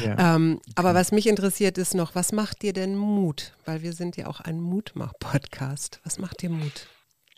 [0.04, 0.36] Ja.
[0.36, 3.52] Ähm, aber was mich interessiert ist noch, was macht dir denn Mut?
[3.64, 6.00] Weil wir sind ja auch ein Mutmach-Podcast.
[6.04, 6.88] Was macht dir Mut?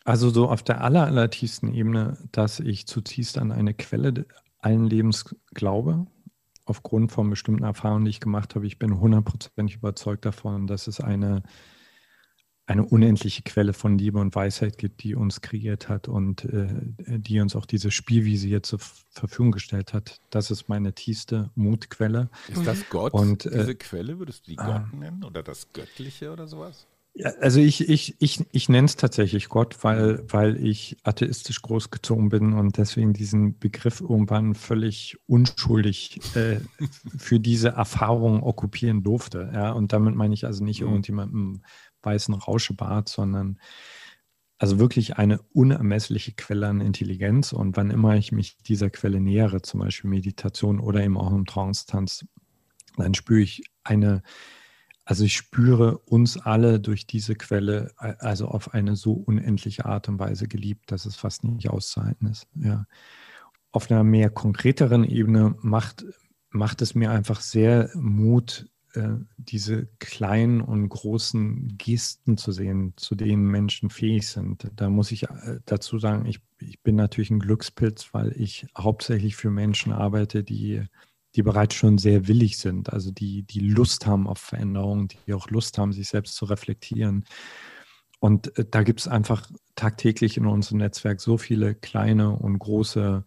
[0.05, 4.27] Also so auf der aller, aller tiefsten Ebene, dass ich zutiefst an eine Quelle
[4.61, 6.07] allen Lebens glaube,
[6.65, 11.01] aufgrund von bestimmten Erfahrungen, die ich gemacht habe, ich bin hundertprozentig überzeugt davon, dass es
[11.01, 11.43] eine,
[12.67, 17.41] eine unendliche Quelle von Liebe und Weisheit gibt, die uns kreiert hat und äh, die
[17.41, 20.21] uns auch diese Spielwiese hier zur Verfügung gestellt hat.
[20.31, 22.31] Das ist meine tiefste Mutquelle.
[22.49, 24.19] Ist das Gott, und, äh, diese Quelle?
[24.19, 26.87] Würdest du die Gott äh, nennen oder das Göttliche oder sowas?
[27.15, 32.29] Ja, also ich, ich, ich, ich nenne es tatsächlich Gott, weil, weil ich atheistisch großgezogen
[32.29, 36.61] bin und deswegen diesen Begriff irgendwann völlig unschuldig äh,
[37.19, 39.51] für diese Erfahrung okkupieren durfte.
[39.53, 39.73] Ja?
[39.73, 40.89] Und damit meine ich also nicht mhm.
[40.89, 41.63] irgendjemandem
[42.03, 43.59] weißen Rauschebart, sondern
[44.59, 47.53] also wirklich eine unermessliche Quelle an Intelligenz.
[47.53, 51.47] Und wann immer ich mich dieser Quelle nähere, zum Beispiel Meditation oder eben auch im
[51.47, 52.27] Trance-Tanz,
[52.97, 54.23] dann spüre ich eine
[55.11, 60.21] also ich spüre uns alle durch diese Quelle also auf eine so unendliche Art und
[60.21, 62.47] Weise geliebt, dass es fast nicht auszuhalten ist.
[62.55, 62.87] Ja.
[63.73, 66.05] Auf einer mehr konkreteren Ebene macht,
[66.51, 73.17] macht es mir einfach sehr Mut, äh, diese kleinen und großen Gesten zu sehen, zu
[73.17, 74.71] denen Menschen fähig sind.
[74.77, 79.35] Da muss ich äh, dazu sagen, ich, ich bin natürlich ein Glückspilz, weil ich hauptsächlich
[79.35, 80.85] für Menschen arbeite, die
[81.37, 85.49] die bereits schon sehr willig sind, also die, die Lust haben auf Veränderungen, die auch
[85.51, 87.25] Lust haben, sich selbst zu reflektieren.
[88.19, 93.25] Und äh, da gibt es einfach tagtäglich in unserem Netzwerk so viele kleine und große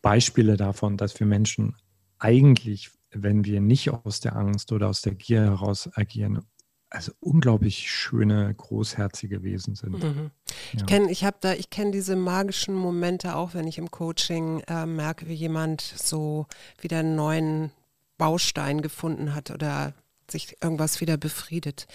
[0.00, 1.76] Beispiele davon, dass wir Menschen
[2.18, 6.46] eigentlich, wenn wir nicht aus der Angst oder aus der Gier heraus agieren,
[6.90, 10.02] also unglaublich schöne, großherzige Wesen sind.
[10.02, 10.30] Mhm.
[10.72, 10.78] Ja.
[10.78, 14.86] Ich kenne ich da, ich kenne diese magischen Momente auch, wenn ich im Coaching äh,
[14.86, 16.46] merke, wie jemand so
[16.80, 17.70] wieder einen neuen
[18.18, 19.94] Baustein gefunden hat oder
[20.30, 21.86] sich irgendwas wieder befriedet.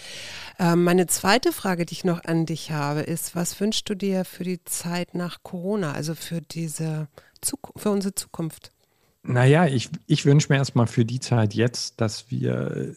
[0.58, 4.24] Ähm, meine zweite Frage, die ich noch an dich habe, ist, was wünschst du dir
[4.24, 7.08] für die Zeit nach Corona, also für diese
[7.40, 8.72] Zukunft, für unsere Zukunft?
[9.22, 12.94] Naja, ich, ich wünsche mir erstmal für die Zeit jetzt, dass wir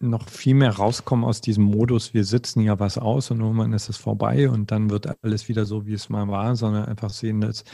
[0.00, 3.88] noch viel mehr rauskommen aus diesem Modus, wir sitzen ja was aus und irgendwann ist
[3.88, 7.40] es vorbei und dann wird alles wieder so, wie es mal war, sondern einfach sehen,
[7.40, 7.64] dass,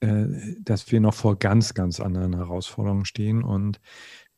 [0.00, 0.26] äh,
[0.60, 3.80] dass wir noch vor ganz, ganz anderen Herausforderungen stehen und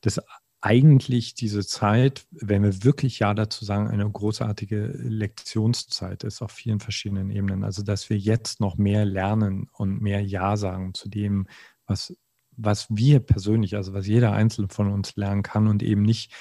[0.03, 0.21] dass
[0.61, 6.81] eigentlich diese Zeit, wenn wir wirklich Ja dazu sagen, eine großartige Lektionszeit ist auf vielen
[6.81, 7.63] verschiedenen Ebenen.
[7.63, 11.47] Also, dass wir jetzt noch mehr lernen und mehr Ja sagen zu dem,
[11.87, 12.17] was,
[12.57, 16.33] was wir persönlich, also was jeder Einzelne von uns lernen kann und eben nicht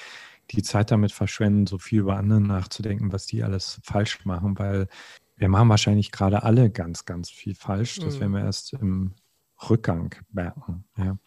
[0.50, 4.88] die Zeit damit verschwenden, so viel über andere nachzudenken, was die alles falsch machen, weil
[5.36, 7.96] wir machen wahrscheinlich gerade alle ganz, ganz viel falsch.
[8.00, 8.20] Das mhm.
[8.20, 9.14] werden wir erst im
[9.68, 10.84] Rückgang merken.
[10.96, 11.18] Ja.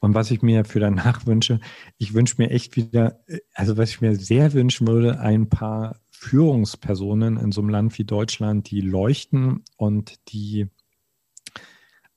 [0.00, 1.60] Und was ich mir für danach wünsche,
[1.98, 3.20] ich wünsche mir echt wieder,
[3.54, 8.04] also was ich mir sehr wünschen würde, ein paar Führungspersonen in so einem Land wie
[8.04, 10.68] Deutschland, die leuchten und die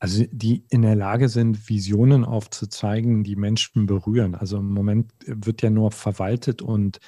[0.04, 4.36] also die in der Lage sind, Visionen aufzuzeigen, die Menschen berühren.
[4.36, 7.00] Also im Moment wird ja nur verwaltet und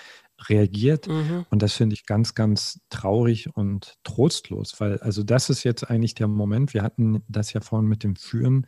[0.48, 1.10] reagiert.
[1.10, 1.46] Mhm.
[1.50, 6.14] Und das finde ich ganz, ganz traurig und trostlos, weil also das ist jetzt eigentlich
[6.14, 8.66] der Moment, wir hatten das ja vorhin mit dem Führen.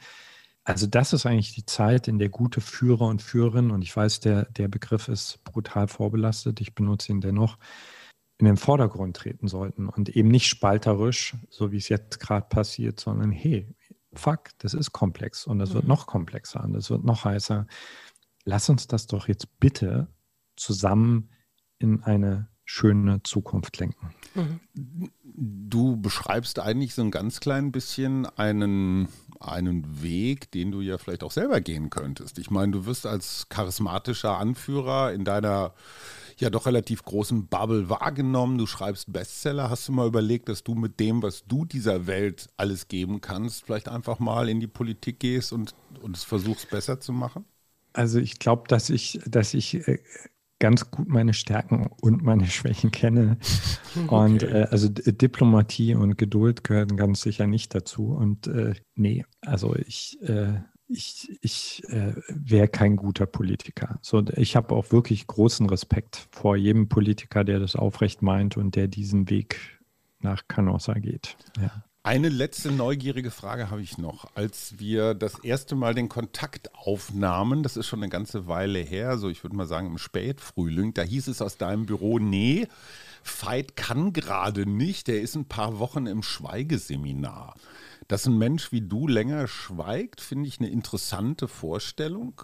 [0.66, 4.20] Also das ist eigentlich die Zeit, in der gute Führer und Führerinnen, und ich weiß,
[4.20, 7.58] der, der Begriff ist brutal vorbelastet, ich benutze ihn dennoch,
[8.40, 13.00] in den Vordergrund treten sollten und eben nicht spalterisch, so wie es jetzt gerade passiert,
[13.00, 13.74] sondern hey,
[14.18, 15.76] fuck, das ist komplex und das mhm.
[15.76, 17.68] wird noch komplexer und das wird noch heißer.
[18.44, 20.08] Lass uns das doch jetzt bitte
[20.56, 21.30] zusammen
[21.80, 24.14] in eine schöne Zukunft lenken.
[24.36, 24.60] Mhm.
[25.24, 29.08] Du beschreibst eigentlich so ein ganz klein bisschen einen,
[29.40, 32.40] einen Weg, den du ja vielleicht auch selber gehen könntest.
[32.40, 35.74] Ich meine, du wirst als charismatischer Anführer in deiner
[36.42, 38.58] ja doch relativ großen Bubble wahrgenommen.
[38.58, 39.70] Du schreibst Bestseller.
[39.70, 43.66] Hast du mal überlegt, dass du mit dem, was du dieser Welt alles geben kannst,
[43.66, 47.46] vielleicht einfach mal in die Politik gehst und, und es versuchst besser zu machen?
[47.94, 50.00] Also ich glaube, dass ich, dass ich äh,
[50.60, 53.38] ganz gut meine Stärken und meine Schwächen kenne.
[53.98, 54.16] Okay.
[54.16, 58.12] Und äh, also Diplomatie und Geduld gehören ganz sicher nicht dazu.
[58.12, 60.60] Und äh, nee, also ich, äh,
[60.90, 64.00] ich, ich äh, wäre kein guter Politiker.
[64.02, 68.76] So, ich habe auch wirklich großen Respekt vor jedem Politiker, der das aufrecht meint und
[68.76, 69.60] der diesen Weg
[70.20, 71.38] nach Canossa geht.
[71.60, 71.84] Ja.
[72.04, 74.34] Eine letzte neugierige Frage habe ich noch.
[74.34, 79.18] Als wir das erste Mal den Kontakt aufnahmen, das ist schon eine ganze Weile her,
[79.18, 82.66] so ich würde mal sagen im Spätfrühling, da hieß es aus deinem Büro, nee,
[83.26, 87.56] Veit kann gerade nicht, der ist ein paar Wochen im Schweigeseminar.
[88.08, 92.42] Dass ein Mensch wie du länger schweigt, finde ich eine interessante Vorstellung.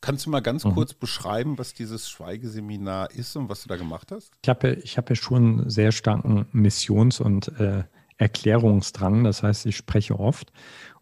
[0.00, 0.74] Kannst du mal ganz mhm.
[0.74, 4.32] kurz beschreiben, was dieses Schweigeseminar ist und was du da gemacht hast?
[4.42, 7.84] Ich habe ich hab ja schon sehr starken Missions- und äh,
[8.16, 9.24] Erklärungsdrang.
[9.24, 10.52] Das heißt, ich spreche oft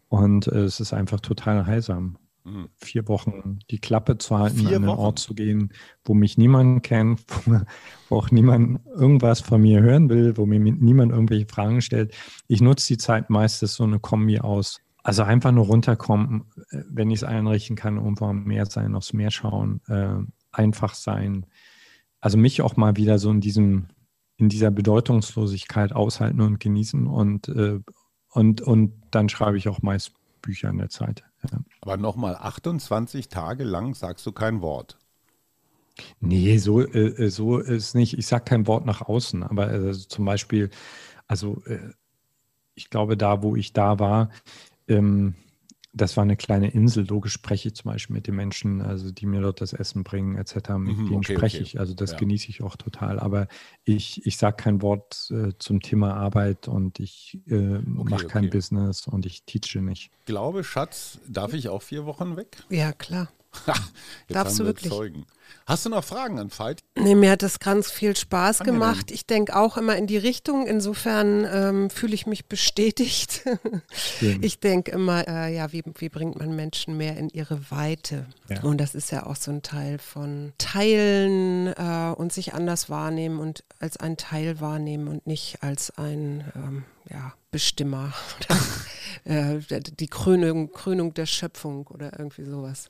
[0.09, 2.17] und äh, es ist einfach total heilsam.
[2.43, 2.69] Mhm.
[2.77, 4.99] Vier Wochen die Klappe zu halten, Vier an einen Wochen?
[4.99, 5.71] Ort zu gehen,
[6.03, 7.61] wo mich niemand kennt, wo,
[8.09, 12.13] wo, auch niemand irgendwas von mir hören will, wo mir niemand irgendwelche Fragen stellt.
[12.47, 14.79] Ich nutze die Zeit meistens so eine Kombi aus.
[15.03, 19.13] Also einfach nur runterkommen, äh, wenn ich es einrichten kann, irgendwo am Meer sein, aufs
[19.13, 20.15] Meer schauen, äh,
[20.51, 21.45] einfach sein.
[22.19, 23.87] Also mich auch mal wieder so in diesem
[24.41, 27.79] in dieser Bedeutungslosigkeit aushalten und genießen und, äh,
[28.29, 31.23] und, und dann schreibe ich auch meist Bücher in der Zeit.
[31.49, 31.59] Ja.
[31.81, 34.97] Aber nochmal 28 Tage lang sagst du kein Wort.
[36.19, 38.17] Nee, so, äh, so ist nicht.
[38.17, 40.69] Ich sage kein Wort nach außen, aber äh, zum Beispiel,
[41.27, 41.91] also äh,
[42.75, 44.29] ich glaube, da, wo ich da war,
[44.87, 45.35] ähm,
[45.93, 47.05] das war eine kleine Insel.
[47.05, 50.37] Logisch spreche ich zum Beispiel mit den Menschen, also die mir dort das Essen bringen,
[50.37, 50.55] etc.
[50.77, 51.63] Mit mhm, denen okay, spreche okay.
[51.63, 51.79] ich.
[51.79, 52.17] Also das ja.
[52.17, 53.19] genieße ich auch total.
[53.19, 53.47] Aber
[53.83, 58.49] ich, ich sage kein Wort äh, zum Thema Arbeit und ich äh, okay, mache kein
[58.49, 60.11] Business und ich teache nicht.
[60.19, 62.63] Ich glaube, Schatz, darf ich auch vier Wochen weg?
[62.69, 63.29] Ja, klar.
[64.29, 64.91] Darfst du wirklich?
[64.91, 65.25] Zeugen.
[65.65, 66.81] Hast du noch Fragen an Veit?
[66.97, 69.11] Nee, mir hat das ganz viel Spaß Fangen gemacht.
[69.11, 70.65] Ich denke auch immer in die Richtung.
[70.65, 73.43] Insofern ähm, fühle ich mich bestätigt.
[74.41, 78.25] ich denke immer, äh, ja, wie, wie bringt man Menschen mehr in ihre Weite?
[78.49, 78.63] Ja.
[78.63, 83.39] Und das ist ja auch so ein Teil von Teilen äh, und sich anders wahrnehmen
[83.39, 88.13] und als ein Teil wahrnehmen und nicht als ein ähm, ja, Bestimmer
[89.23, 89.59] äh,
[89.99, 92.89] die Krönung, Krönung der Schöpfung oder irgendwie sowas.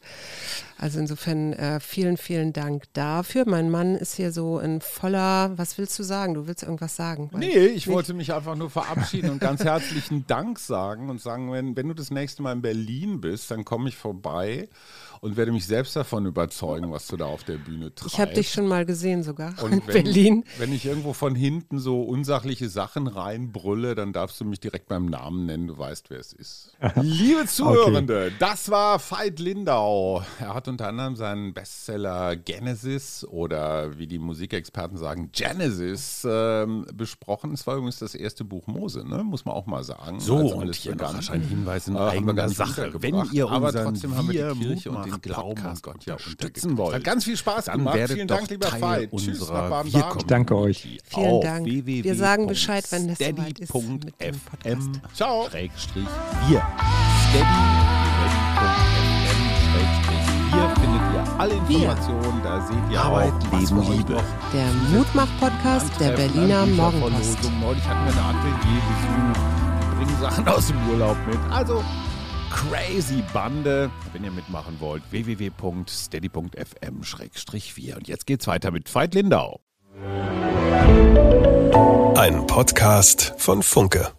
[0.78, 3.44] Also insofern äh, vielen, vielen Dank dafür.
[3.48, 6.34] Mein Mann ist hier so in voller, was willst du sagen?
[6.34, 7.30] Du willst irgendwas sagen?
[7.34, 7.88] Nee, ich nicht.
[7.88, 11.94] wollte mich einfach nur verabschieden und ganz herzlichen Dank sagen und sagen, wenn, wenn du
[11.94, 14.70] das nächste Mal in Berlin bist, dann komme ich vorbei
[15.22, 18.14] und werde mich selbst davon überzeugen, was du da auf der Bühne treibst.
[18.14, 20.46] Ich habe dich schon mal gesehen sogar und in wenn, Berlin.
[20.58, 25.06] Wenn ich irgendwo von hinten so unsachliche Sachen reinbrülle, dann darfst du mich direkt beim
[25.06, 26.72] Namen nennen, du weißt, wer es ist.
[27.02, 28.36] Liebe Zuhörende, okay.
[28.40, 30.24] das war Veit Lindau.
[30.40, 37.54] Er hat unter anderem seinen Bestseller Genesis oder wie die Musikexperten sagen, Genesis ähm, besprochen.
[37.54, 39.24] Es war übrigens das erste Buch Mose, ne?
[39.24, 40.20] muss man auch mal sagen.
[40.20, 42.92] So, also und hier noch ein Hinweis in äh, eigener Sache.
[43.02, 46.16] Wenn ihr unseren Aber trotzdem haben wir die Kirche und den Glauben an Gott ja
[46.16, 46.96] unterstützen wollt.
[46.96, 48.00] Hat ganz viel Spaß dann gemacht.
[48.08, 49.12] Vielen Dank, lieber Veit.
[49.16, 49.86] Tschüss nach.
[49.86, 51.00] Ich danke euch.
[51.04, 51.66] Vielen Dank.
[51.66, 54.90] Wir sagen Bescheid, wenn das soweit ist mit dem Podcast.
[55.14, 55.48] Ciao.
[56.48, 56.62] Wir.
[57.30, 57.52] Steady.fm
[60.52, 62.42] Hier findet ihr alle Informationen.
[62.44, 64.18] Da seht ihr Arbeit, auch, Leben, Liebe.
[64.54, 67.38] Der Mutmach-Podcast der Berliner Morgenpost.
[67.62, 69.40] Neulich hatten wir eine Atelier-Besuch.
[69.82, 71.38] Die bringen Sachen aus dem Urlaub mit.
[71.52, 71.84] Also
[72.52, 73.90] crazy Bande.
[74.14, 77.96] Wenn ihr mitmachen wollt, www.steady.fm-4.
[77.96, 79.60] Und jetzt geht's weiter mit Veit Lindau.
[82.16, 84.12] Ein Podcast von Funke.